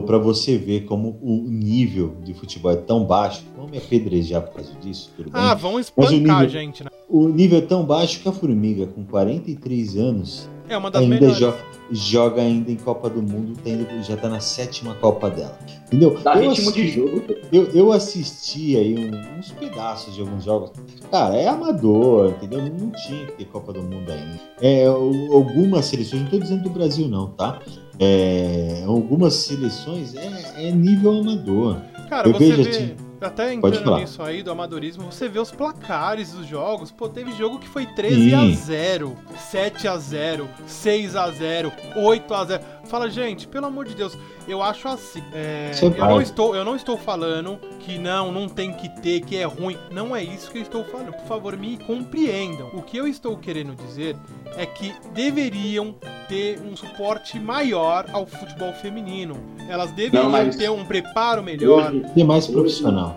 [0.06, 4.54] pra você ver como o nível de futebol é tão baixo, vamos me apedrejar por
[4.54, 5.42] causa disso, tudo bem?
[5.42, 6.90] Ah, vão espancar nível, a gente, né?
[7.08, 11.14] O nível é tão baixo que a Formiga, com 43 anos, é uma das ainda
[11.14, 11.38] melhores.
[11.38, 11.58] joga,
[11.92, 15.58] joga ainda em Copa do Mundo, tendo, já tá na sétima Copa dela.
[15.86, 16.18] Entendeu?
[16.22, 17.22] Dá eu ritmo assisti, de jogo.
[17.52, 20.72] Eu, eu assisti aí um, uns pedaços de alguns jogos.
[21.10, 22.62] Cara, é amador, entendeu?
[22.62, 24.40] Não, não tinha que ter Copa do Mundo ainda.
[24.60, 27.60] É, algumas seleções, não tô dizendo do Brasil não, tá?
[27.98, 31.76] É, algumas seleções é, é nível amador.
[32.08, 32.96] Cara, eu você vê...
[33.22, 36.90] Até entrando nisso aí do amadorismo, você vê os placares dos jogos.
[36.90, 38.34] Pô, teve jogo que foi 13 Sim.
[38.34, 42.62] a 0, 7 a 0, 6 a 0, 8 a 0.
[42.84, 44.16] Fala, gente, pelo amor de Deus,
[44.46, 45.22] eu acho assim.
[45.32, 49.36] É, eu, não estou, eu não estou falando que não, não tem que ter, que
[49.36, 49.76] é ruim.
[49.90, 51.12] Não é isso que eu estou falando.
[51.12, 52.68] Por favor, me compreendam.
[52.74, 54.16] O que eu estou querendo dizer
[54.56, 55.94] é que deveriam
[56.28, 59.36] ter um suporte maior ao futebol feminino.
[59.68, 61.92] Elas deveriam não, ter um preparo melhor.
[62.14, 63.11] Ser mais profissional.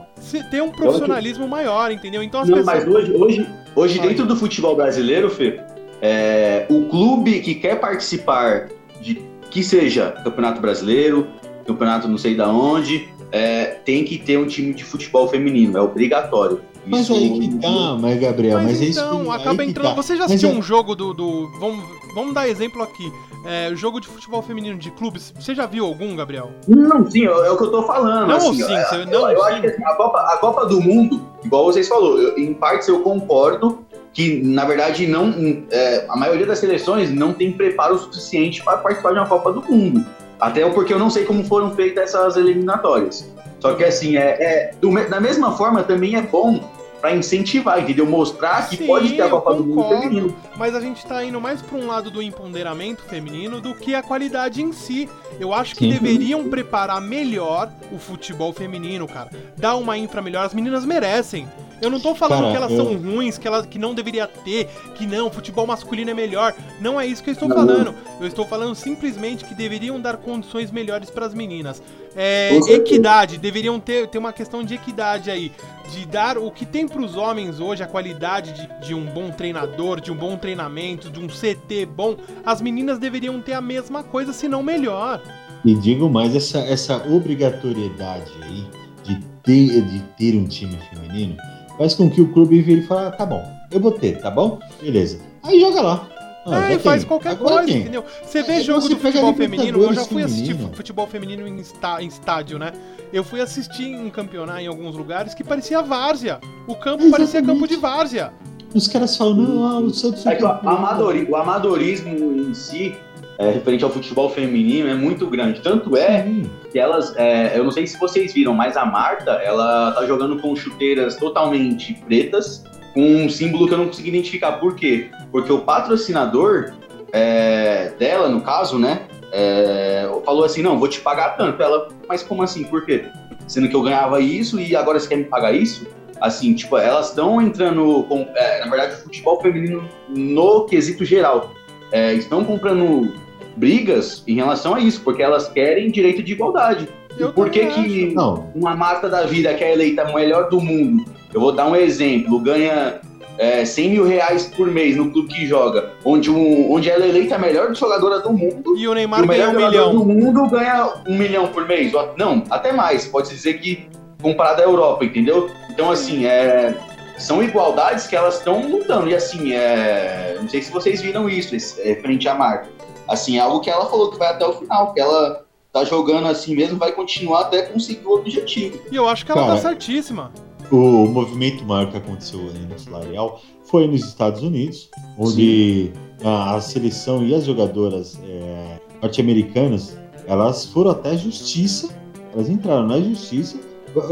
[0.50, 2.24] Ter um profissionalismo maior, entendeu?
[2.24, 2.86] Então as não, pessoas...
[2.86, 5.60] mas hoje, hoje, hoje dentro do futebol brasileiro, Fê,
[6.02, 8.70] é, o clube que quer participar
[9.02, 11.28] de que seja Campeonato Brasileiro,
[11.66, 15.82] Campeonato não sei da onde, é, tem que ter um time de futebol feminino, é
[15.82, 16.62] obrigatório.
[16.86, 19.90] Mas isso, aí que tá, mas Gabriel, mas, mas é então, isso acaba entrando.
[19.90, 19.94] Tá.
[19.96, 20.64] Você já assistiu mas um é...
[20.64, 21.14] jogo do.
[21.14, 21.84] do vamos,
[22.14, 23.12] vamos dar exemplo aqui.
[23.46, 25.34] É, jogo de futebol feminino de clubes.
[25.40, 26.52] Você já viu algum, Gabriel?
[26.68, 28.28] Não, sim, é, o que eu tô falando.
[28.28, 29.50] Não, assim, sim, ó, você, eu, não, eu sim.
[29.50, 32.88] acho que assim, a, Copa, a Copa do Mundo, igual vocês falou, eu, em partes
[32.88, 35.34] eu concordo que na verdade não
[35.70, 39.62] é, a maioria das seleções não tem preparo suficiente para participar de uma Copa do
[39.62, 40.06] Mundo.
[40.40, 43.32] Até porque eu não sei como foram feitas essas eliminatórias.
[43.60, 46.60] Só que assim, é, é do, da mesma forma também é bom
[47.06, 48.08] para incentivar, entendeu?
[48.08, 50.36] Mostrar que Sim, pode ter a Copa do Mundo feminino.
[50.58, 54.02] Mas a gente tá indo mais para um lado do empoderamento feminino do que a
[54.02, 55.08] qualidade em si.
[55.40, 55.92] Eu acho que Sim.
[55.92, 59.30] deveriam preparar melhor o futebol feminino, cara.
[59.56, 61.48] Dar uma infra melhor, as meninas merecem.
[61.82, 62.78] Eu não tô falando Cara, que elas eu...
[62.78, 66.54] são ruins, que elas que não deveria ter, que não, futebol masculino é melhor.
[66.80, 67.56] Não é isso que eu estou não.
[67.56, 67.94] falando.
[68.20, 71.82] Eu estou falando simplesmente que deveriam dar condições melhores para as meninas.
[72.16, 75.52] É, equidade, deveriam ter, ter uma questão de equidade aí.
[75.92, 79.30] De dar o que tem para os homens hoje, a qualidade de, de um bom
[79.30, 82.16] treinador, de um bom treinamento, de um CT bom.
[82.46, 85.22] As meninas deveriam ter a mesma coisa, se não melhor.
[85.64, 88.66] E digo mais, essa, essa obrigatoriedade aí
[89.04, 91.36] de ter, de ter um time feminino
[91.78, 94.32] faz com que o clube vire e fale, ah, tá bom, eu vou ter, tá
[94.32, 94.60] bom?
[94.82, 95.20] Beleza.
[95.44, 96.10] Aí joga lá.
[96.48, 97.82] Ah, é, faz qualquer Agora coisa, tem.
[97.82, 98.06] entendeu?
[98.24, 100.76] Você vê é, jogo você de futebol feminino, eu já fui assistir feminino.
[100.76, 102.72] futebol feminino em, está, em estádio, né?
[103.12, 106.40] Eu fui assistir em campeonato em alguns lugares que parecia várzea.
[106.68, 107.12] O campo Exatamente.
[107.12, 108.32] parecia campo de várzea.
[108.76, 110.26] Os caras falam, não, ah, o Santos...
[110.26, 112.94] É que o, amadori, o amadorismo em si,
[113.38, 115.62] é, referente ao futebol feminino, é muito grande.
[115.62, 116.50] Tanto é Sim.
[116.72, 120.38] que elas, é, eu não sei se vocês viram, mas a Marta, ela tá jogando
[120.40, 122.64] com chuteiras totalmente pretas,
[122.94, 124.54] com um símbolo que eu não consegui identificar.
[124.54, 125.10] Por quê?
[125.32, 126.74] Porque o patrocinador
[127.12, 131.62] é, dela, no caso, né, é, falou assim, não, vou te pagar tanto.
[131.62, 132.64] Ela, mas como assim?
[132.64, 133.06] Por quê?
[133.48, 135.86] Sendo que eu ganhava isso e agora você quer me pagar isso?
[136.22, 141.52] Assim, tipo, elas estão entrando com, é, na verdade, o futebol feminino no quesito geral.
[141.92, 143.14] É, estão comprando
[143.56, 146.88] brigas em relação a isso, porque elas querem direito de igualdade.
[147.18, 148.52] Eu por que, que não.
[148.54, 151.76] uma mata da vida que é eleita a melhor do mundo, eu vou dar um
[151.76, 153.00] exemplo, ganha
[153.38, 157.10] é, 100 mil reais por mês no clube que joga, onde, um, onde ela é
[157.10, 158.78] eleita a melhor jogadora do mundo.
[158.78, 159.96] E o Neymar e o ganha um milhão.
[159.96, 161.92] do mundo ganha um milhão por mês.
[162.18, 163.08] Não, até mais.
[163.08, 163.88] Pode dizer que
[164.22, 165.50] comparado à Europa, entendeu?
[165.70, 166.74] Então, assim, é,
[167.18, 169.10] são igualdades que elas estão lutando.
[169.10, 170.38] E assim, é...
[170.40, 172.70] não sei se vocês viram isso, é, frente à marca.
[173.08, 176.28] Assim, é algo que ela falou que vai até o final, que ela tá jogando
[176.28, 178.80] assim mesmo, vai continuar até conseguir o objetivo.
[178.92, 180.32] E eu acho que ela tá Cara, tá certíssima.
[180.72, 185.92] O movimento maior que aconteceu aí no salarial foi nos Estados Unidos, onde
[186.24, 191.90] a, a, seleção e as jogadoras é, norte-americanas elas foram até a justiça,
[192.34, 193.60] elas entraram na justiça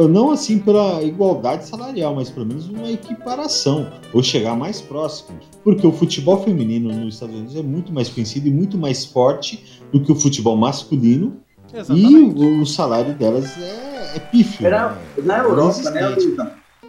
[0.10, 5.38] não assim pela igualdade salarial, mas pelo menos uma equiparação, ou chegar mais próximo.
[5.64, 9.82] Porque o futebol feminino nos Estados Unidos é muito mais conhecido e muito mais forte
[9.92, 11.38] do que o futebol masculino.
[11.74, 12.12] Exatamente.
[12.12, 14.66] E o, o salário delas é, é pífio.
[14.66, 15.24] Era, né?
[15.24, 16.16] Na Europa, né,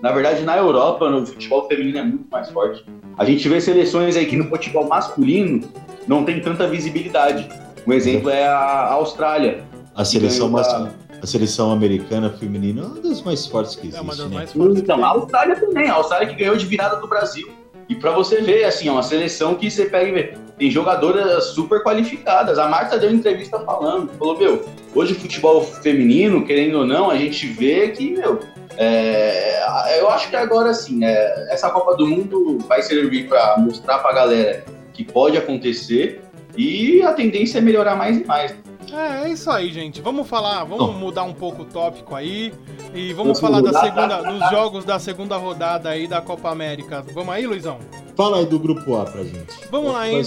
[0.02, 2.84] Na verdade, na Europa, no futebol feminino é muito mais forte.
[3.16, 5.66] A gente vê seleções aí que no futebol masculino
[6.06, 7.48] não tem tanta visibilidade.
[7.86, 9.64] Um exemplo é a Austrália.
[9.94, 13.98] A seleção masculina a seleção americana feminina é uma das mais fortes que existe.
[13.98, 14.36] É uma das né?
[14.36, 14.78] mais fortes.
[14.78, 15.88] Então, a Austrália também.
[15.88, 17.50] A Austrália que ganhou de virada do Brasil.
[17.88, 20.34] E para você ver, assim, é uma seleção que você pega e vê.
[20.58, 22.58] Tem jogadoras super qualificadas.
[22.58, 27.16] A Marta deu entrevista falando, falou, meu, hoje o futebol feminino, querendo ou não, a
[27.16, 28.40] gente vê que, meu,
[28.76, 33.98] é, eu acho que agora, assim, é, essa Copa do Mundo vai servir para mostrar
[33.98, 34.62] pra galera
[34.92, 36.22] que pode acontecer
[36.56, 38.54] e a tendência é melhorar mais e mais.
[38.92, 40.00] É, é isso aí, gente.
[40.00, 42.52] Vamos falar, vamos mudar um pouco o tópico aí
[42.94, 47.04] e vamos falar da segunda, dos jogos da segunda rodada aí da Copa América.
[47.12, 47.78] Vamos aí, Luizão?
[48.16, 49.52] Fala aí do grupo A pra gente.
[49.70, 50.22] Vamos lá, hein?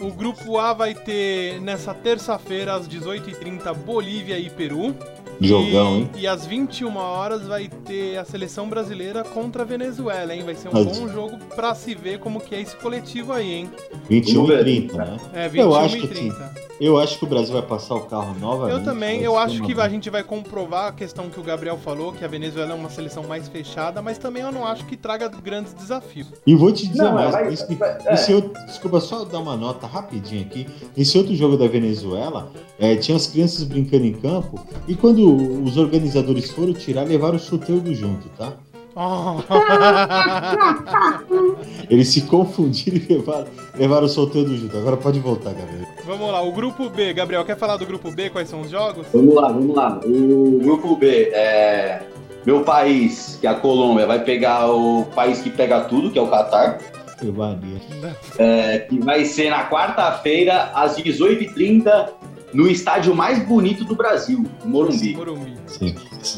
[0.00, 4.94] O grupo A vai ter nessa terça-feira às 18h30 Bolívia e Peru.
[5.40, 6.10] Jogão, hein?
[6.16, 10.42] E às 21 horas vai ter a seleção brasileira contra a Venezuela, hein?
[10.44, 10.98] Vai ser um Mas...
[10.98, 13.70] bom jogo pra se ver como que é esse coletivo aí, hein?
[14.08, 15.16] 21 e 30, né?
[15.32, 16.34] É, 21 eu acho e 30.
[16.34, 18.78] Que, eu acho que o Brasil vai passar o carro novamente.
[18.78, 22.12] Eu também, eu acho que a gente vai comprovar a questão que o Gabriel falou,
[22.12, 25.28] que a Venezuela é uma seleção mais fechada, mas também eu não acho que traga
[25.28, 26.28] grandes desafios.
[26.46, 28.14] E vou te dizer não, mais, vai, esse, vai, é.
[28.14, 30.66] esse outro, desculpa, só dar uma nota rapidinho aqui.
[30.96, 35.76] Esse outro jogo da Venezuela, é, tinha as crianças brincando em campo, e quando os
[35.76, 38.54] organizadores foram tirar, levaram o soteldo junto, tá?
[39.00, 39.38] Oh.
[41.88, 44.76] Eles se confundiram e levaram, levaram o solteiro junto.
[44.76, 45.86] Agora pode voltar, Gabriel.
[46.04, 48.28] Vamos lá, o grupo B, Gabriel, quer falar do grupo B?
[48.28, 49.06] Quais são os jogos?
[49.12, 50.00] Vamos lá, vamos lá.
[50.04, 52.02] O grupo B é.
[52.44, 56.22] Meu país, que é a Colômbia, vai pegar o país que pega tudo, que é
[56.22, 56.78] o Catar.
[58.38, 62.08] É, que vai ser na quarta-feira, às 18h30,
[62.52, 65.14] no estádio mais bonito do Brasil, Morumbi.
[65.14, 65.54] Morumbi.
[65.66, 65.94] Sim.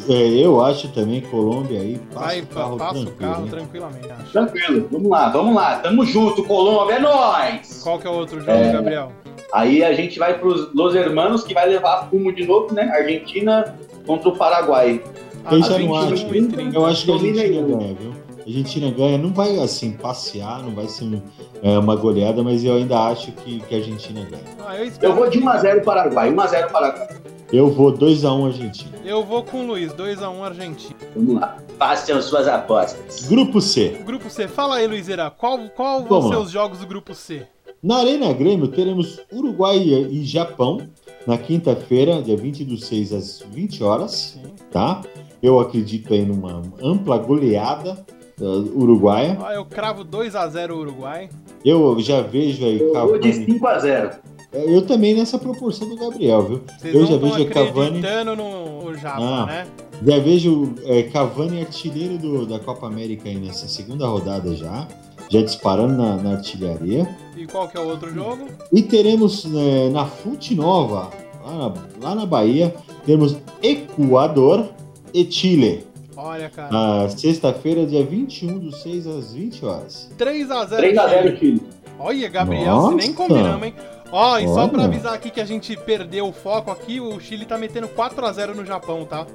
[0.08, 4.10] É, eu acho também Colômbia aí passa Vai, o carro, passa tranquilo, o carro tranquilamente.
[4.10, 4.32] Acho.
[4.32, 5.78] Tranquilo, vamos lá, vamos lá.
[5.78, 7.80] Tamo junto, Colômbia, é nóis!
[7.82, 9.12] Qual que é o outro jogo, é, Gabriel?
[9.52, 12.90] Aí a gente vai pros Los Hermanos, que vai levar fumo de novo, né?
[12.92, 13.74] Argentina
[14.06, 15.02] contra o Paraguai.
[15.50, 16.26] Eu já não acho.
[16.74, 18.12] Eu acho que a Argentina ganha, viu?
[18.50, 21.22] A Argentina ganha, não vai assim passear, não vai ser um,
[21.62, 24.42] é, uma goleada, mas eu ainda acho que, que a Argentina ganha.
[24.66, 27.08] Ah, eu, eu, vou de 1x0 Paraguai, 1x0 Paraguai.
[27.52, 28.90] Eu vou 2x1 Argentina.
[29.04, 30.96] Eu vou com o Luiz, 2x1 Argentina.
[31.14, 31.58] Vamos lá.
[31.78, 33.24] Façam suas apostas.
[33.28, 34.00] Grupo C.
[34.04, 34.48] Grupo C.
[34.48, 35.30] Fala aí, Luizera.
[35.30, 37.46] Qual, qual vão ser os jogos do grupo C?
[37.80, 40.88] Na Arena Grêmio teremos Uruguai e Japão
[41.24, 44.42] na quinta-feira, dia 20 do 6 às 20 horas, Sim.
[44.72, 45.02] tá?
[45.40, 48.04] Eu acredito aí numa ampla goleada
[48.40, 49.38] uh, uruguaia.
[49.44, 51.28] Ah, eu cravo 2 a 0 Uruguai.
[51.64, 54.10] Eu já vejo aí Eu vou de 5 a 0.
[54.52, 56.62] É, eu também nessa proporção do Gabriel, viu?
[56.78, 58.00] Vocês eu já vejo Cavani.
[58.36, 59.66] no ah, né?
[60.04, 64.88] Já vejo é, Cavani artilheiro do, da Copa América aí nessa segunda rodada já.
[65.28, 67.08] Já disparando na, na artilharia.
[67.36, 68.46] E qual que é o outro jogo?
[68.72, 71.10] E teremos é, na Fonte Nova,
[71.44, 72.74] lá na, lá na Bahia,
[73.06, 74.68] temos Equador
[75.14, 75.84] e Chile.
[76.22, 76.70] Olha, cara.
[76.70, 80.10] Na sexta-feira, dia 21 do 6 às 20 horas.
[80.18, 81.62] 3x0 3x0 Chile.
[81.98, 83.74] Olha, Gabriel, se nem combinamos, hein?
[84.12, 87.46] Ó, e só pra avisar aqui que a gente perdeu o foco aqui, o Chile
[87.46, 89.26] tá metendo 4x0 no Japão, tá?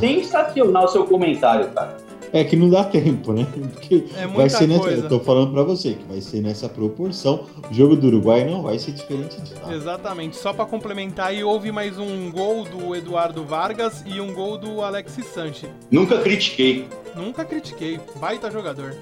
[0.00, 1.96] Sensacional seu comentário, cara.
[2.32, 3.46] É que não dá tempo, né?
[3.72, 5.02] Porque é vai ser nessa, coisa.
[5.04, 7.46] Eu tô falando pra você que vai ser nessa proporção.
[7.70, 9.74] O jogo do Uruguai não vai ser diferente de lá.
[9.74, 10.36] Exatamente.
[10.36, 14.82] Só para complementar aí, houve mais um gol do Eduardo Vargas e um gol do
[14.82, 15.70] Alexis Sanches.
[15.90, 16.88] Nunca critiquei.
[17.14, 18.00] Nunca critiquei.
[18.20, 18.94] Baita jogador.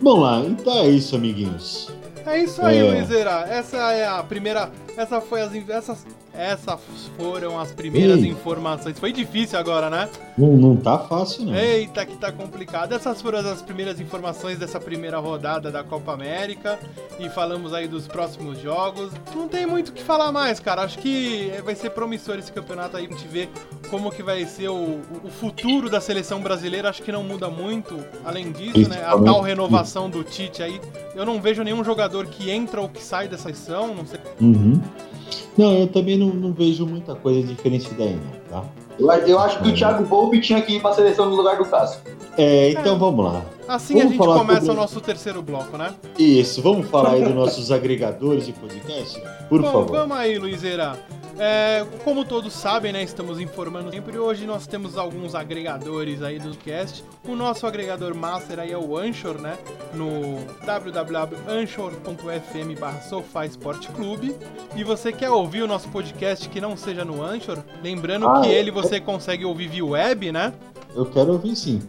[0.00, 1.90] Bom lá, então é isso, amiguinhos.
[2.26, 2.82] É isso aí, é.
[2.82, 3.46] Luizera.
[3.48, 4.70] Essa é a primeira.
[4.96, 5.52] Essa foi as.
[5.68, 6.06] Essas,
[6.38, 6.80] Essas
[7.16, 8.28] foram as primeiras Ei.
[8.28, 8.96] informações.
[8.96, 10.08] Foi difícil agora, né?
[10.36, 11.54] Não, não tá fácil, não.
[11.56, 12.92] Eita, que tá complicado.
[12.92, 16.78] Essas foram as primeiras informações dessa primeira rodada da Copa América.
[17.18, 19.10] E falamos aí dos próximos jogos.
[19.34, 20.82] Não tem muito o que falar mais, cara.
[20.82, 23.06] Acho que vai ser promissor esse campeonato aí.
[23.06, 23.48] A gente vê
[23.90, 26.88] como que vai ser o, o futuro da seleção brasileira.
[26.88, 27.98] Acho que não muda muito.
[28.24, 29.04] Além disso, né?
[29.04, 30.80] A tal renovação do Tite aí.
[31.16, 33.92] Eu não vejo nenhum jogador que entra ou que sai dessa seleção.
[33.92, 34.20] Não sei.
[34.40, 34.80] Uhum.
[35.58, 38.64] Não, eu também não, não vejo muita coisa diferente daí, não, tá?
[38.98, 41.64] Eu, eu acho que o Thiago Volpe tinha que ir pra seleção no lugar do
[41.64, 42.00] Cássio.
[42.36, 43.42] É, então vamos lá.
[43.66, 45.92] Assim Vamos a gente começa sobre- o nosso terceiro bloco, né?
[46.18, 49.20] Isso, vamos falar aí dos nossos agregadores de podcast?
[49.48, 49.90] Por Bom, favor.
[49.90, 50.96] vamos aí, Luizeira.
[51.40, 54.18] É, como todos sabem, né, estamos informando sempre.
[54.18, 57.04] Hoje nós temos alguns agregadores aí do cast.
[57.26, 59.56] O nosso agregador master aí é o Anchor, né?
[59.94, 60.10] No
[60.66, 64.34] www.anchor.fm barra Sofá Esporte Clube.
[64.74, 67.58] E você quer ouvir o nosso podcast que não seja no Anchor?
[67.84, 70.52] Lembrando Ah, que ele você consegue ouvir via web, né?
[70.96, 71.80] Eu quero ouvir sim.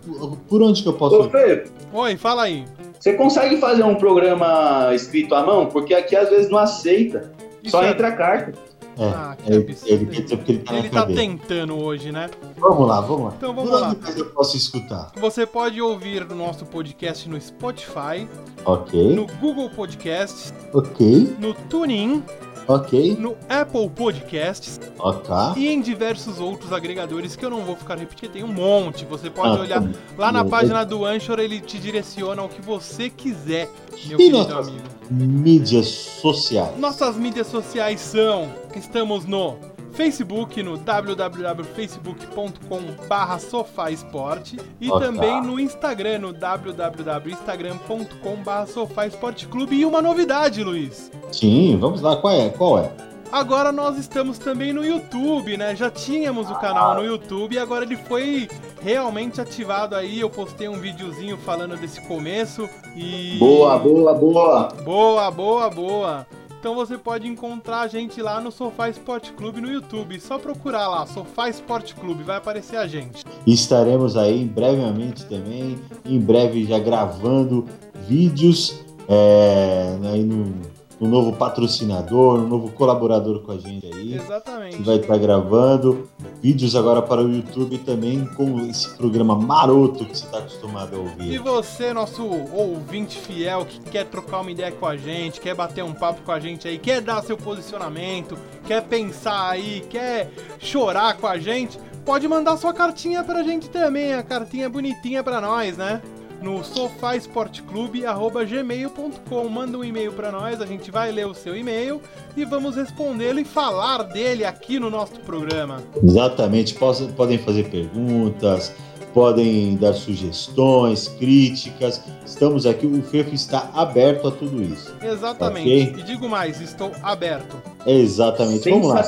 [0.47, 1.31] Por, onde que eu posso Ô, ouvir?
[1.31, 2.65] Fê, Oi, fala aí.
[2.99, 5.65] você consegue fazer um programa escrito à mão?
[5.67, 7.31] Porque aqui às vezes não aceita.
[7.63, 8.68] Isso Só é- entra a carta.
[8.99, 12.29] É, Ah, que ele, ele ele tá Ele tá tentando hoje, né?
[12.57, 13.33] Vamos lá, vamos lá.
[13.37, 13.89] Então vamos por lá.
[13.89, 15.11] onde mais eu posso escutar?
[15.17, 18.27] Você pode ouvir o nosso podcast no Spotify,
[18.65, 22.21] Ok, no Google Podcasts, ok, no TuneIn,
[22.67, 25.33] ok, no Apple Podcasts ok.
[25.55, 29.05] e em diversos outros agregadores que eu não vou ficar repetindo, tem um monte.
[29.05, 29.89] Você pode Ah, olhar tá.
[30.17, 33.69] lá na página do Anchor, ele te direciona ao que você quiser,
[34.07, 34.83] meu E querido nossas amigo.
[35.09, 36.77] Mídias sociais?
[36.77, 39.57] Nossas mídias sociais são: estamos no
[39.93, 45.05] Facebook, no www.facebook.com.br sofaesporte e Ok.
[45.07, 49.75] também no Instagram, no www.instagram.com.br sofaesporteclube.
[49.75, 51.11] E uma novidade, Luiz.
[51.31, 52.15] Sim, vamos lá.
[52.17, 52.49] Qual é?
[52.49, 52.91] Qual é?
[53.31, 55.75] Agora nós estamos também no YouTube, né?
[55.75, 58.49] Já tínhamos o canal no YouTube e agora ele foi
[58.81, 60.19] realmente ativado aí.
[60.19, 63.37] Eu postei um videozinho falando desse começo e.
[63.37, 64.67] Boa, boa, boa.
[64.83, 66.27] Boa, boa, boa.
[66.59, 70.19] Então você pode encontrar a gente lá no Sofá Esporte Clube no YouTube.
[70.19, 73.23] Só procurar lá, Sofá Esporte Clube, vai aparecer a gente.
[73.47, 77.65] Estaremos aí brevemente também, em breve já gravando
[78.05, 80.53] vídeos é, aí no,
[80.99, 84.09] no novo patrocinador, no novo colaborador com a gente aí.
[84.09, 84.81] que Exatamente.
[84.83, 86.09] vai estar gravando
[86.41, 90.99] vídeos agora para o YouTube também com esse programa maroto que você está acostumado a
[90.99, 91.39] E ouvir.
[91.39, 92.23] você, nosso
[92.53, 96.31] ouvinte fiel, que quer trocar uma ideia com a gente, quer bater um papo com
[96.31, 101.79] a gente aí, quer dar seu posicionamento, quer pensar aí, quer chorar com a gente,
[102.05, 106.01] pode mandar sua cartinha pra gente também, a cartinha bonitinha pra nós, né?
[106.41, 112.01] No sofaesporteclube.gmail.com Manda um e-mail pra nós, a gente vai ler o seu e-mail
[112.35, 115.83] e vamos respondê-lo e falar dele aqui no nosso programa.
[116.01, 118.73] Exatamente, possam- podem fazer perguntas,
[119.13, 122.01] podem dar sugestões, críticas.
[122.25, 124.95] Estamos aqui, o FEFO está aberto a tudo isso.
[125.01, 125.89] Exatamente.
[125.91, 125.95] Ok.
[125.99, 127.57] E digo mais, estou aberto.
[127.85, 128.69] Exatamente.
[128.69, 129.03] Vamos lá.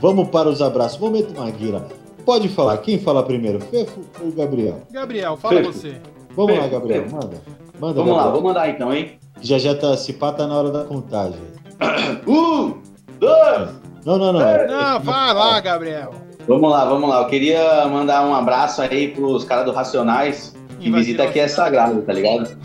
[0.00, 0.98] Vamos para os abraços.
[0.98, 1.88] Momento Maguila.
[2.24, 2.78] Pode falar.
[2.78, 4.82] Quem fala primeiro, Fefo ou Gabriel?
[4.90, 5.78] Gabriel, fala Perfeito.
[5.78, 5.96] você.
[6.36, 7.04] Vamos lá, Gabriel.
[7.10, 7.36] Manda.
[7.80, 8.32] Manda, Vamos lá, Gabriel.
[8.32, 9.18] vou mandar então, hein?
[9.40, 11.40] Já já tá, se pá, tá na hora da contagem.
[12.26, 12.74] Um,
[13.18, 13.68] dois.
[14.04, 14.40] Não, não, não.
[14.40, 16.14] é- Não, vai lá, Gabriel.
[16.46, 17.22] Vamos lá, vamos lá.
[17.22, 20.54] Eu queria mandar um abraço aí pros caras do Racionais.
[20.80, 22.56] Que visita aqui é sagrado, tá ligado?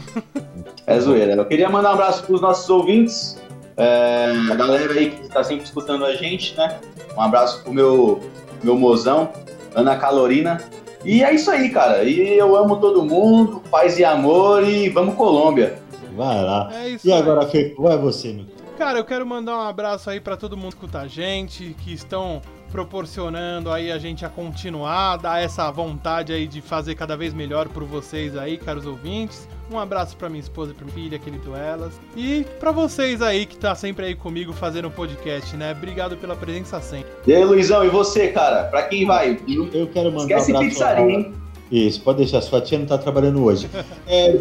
[0.85, 1.33] É zoeira.
[1.33, 3.37] Eu queria mandar um abraço pros nossos ouvintes.
[3.77, 6.77] é, a galera aí que tá sempre escutando a gente, né?
[7.17, 8.19] Um abraço pro meu,
[8.63, 9.29] meu mozão,
[9.73, 10.61] Ana Calorina.
[11.03, 12.03] E é isso aí, cara.
[12.03, 15.79] E eu amo todo mundo, paz e amor e vamos Colômbia.
[16.15, 16.69] Vai lá.
[16.73, 17.19] É isso E aí.
[17.19, 18.45] agora, Fefo, vai você, meu.
[18.77, 21.93] Cara, eu quero mandar um abraço aí pra todo mundo que escuta a gente, que
[21.93, 22.41] estão
[22.71, 27.67] proporcionando aí a gente a continuar, dar essa vontade aí de fazer cada vez melhor
[27.69, 29.47] por vocês aí, caros ouvintes.
[29.71, 31.93] Um abraço pra minha esposa e pra minha filha, querido elas.
[32.15, 35.71] E pra vocês aí que tá sempre aí comigo fazendo o podcast, né?
[35.71, 37.09] Obrigado pela presença sempre.
[37.25, 38.65] E aí, Luizão, e você, cara?
[38.65, 39.39] Pra quem vai?
[39.73, 40.73] Eu quero mandar Esquece um abraço.
[40.75, 41.33] pizzaria, hein?
[41.71, 43.69] Isso, pode deixar, sua tia não tá trabalhando hoje.
[44.07, 44.37] É,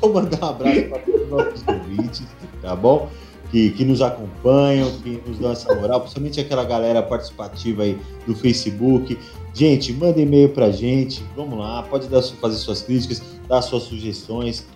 [0.00, 2.22] vou mandar um abraço para todos os nossos ouvintes,
[2.62, 3.10] tá bom?
[3.50, 8.36] Que, que nos acompanham, que nos dão essa moral, principalmente aquela galera participativa aí do
[8.36, 9.18] Facebook.
[9.52, 14.66] Gente, manda e-mail pra gente, vamos lá, pode dar, fazer suas críticas, dar suas sugestões.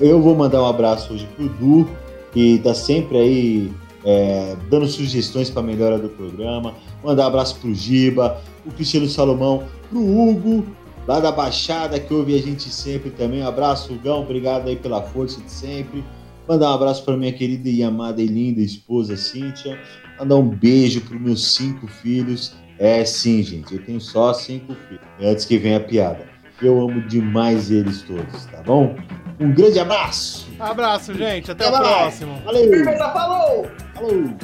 [0.00, 1.88] Eu vou mandar um abraço hoje pro Du,
[2.32, 3.72] que tá sempre aí
[4.04, 6.74] é, dando sugestões para melhora do programa.
[7.02, 10.66] Mandar um abraço pro Giba, o Cristiano Salomão, pro Hugo,
[11.06, 13.42] lá da Baixada, que ouve a gente sempre também.
[13.42, 16.04] Um abraço, Hugão, obrigado aí pela força de sempre.
[16.48, 19.78] Mandar um abraço para minha querida e amada e linda esposa Cíntia.
[20.18, 22.54] Mandar um beijo para meus cinco filhos.
[22.78, 25.04] É sim, gente, eu tenho só cinco filhos.
[25.20, 26.33] Antes que venha a piada.
[26.64, 28.96] Eu amo demais eles todos, tá bom?
[29.38, 30.48] Um grande abraço.
[30.58, 31.50] Abraço, gente.
[31.50, 32.40] Até, Até o próximo.
[32.44, 32.84] Valeu.
[33.12, 33.66] Falou.
[33.94, 34.36] Falou.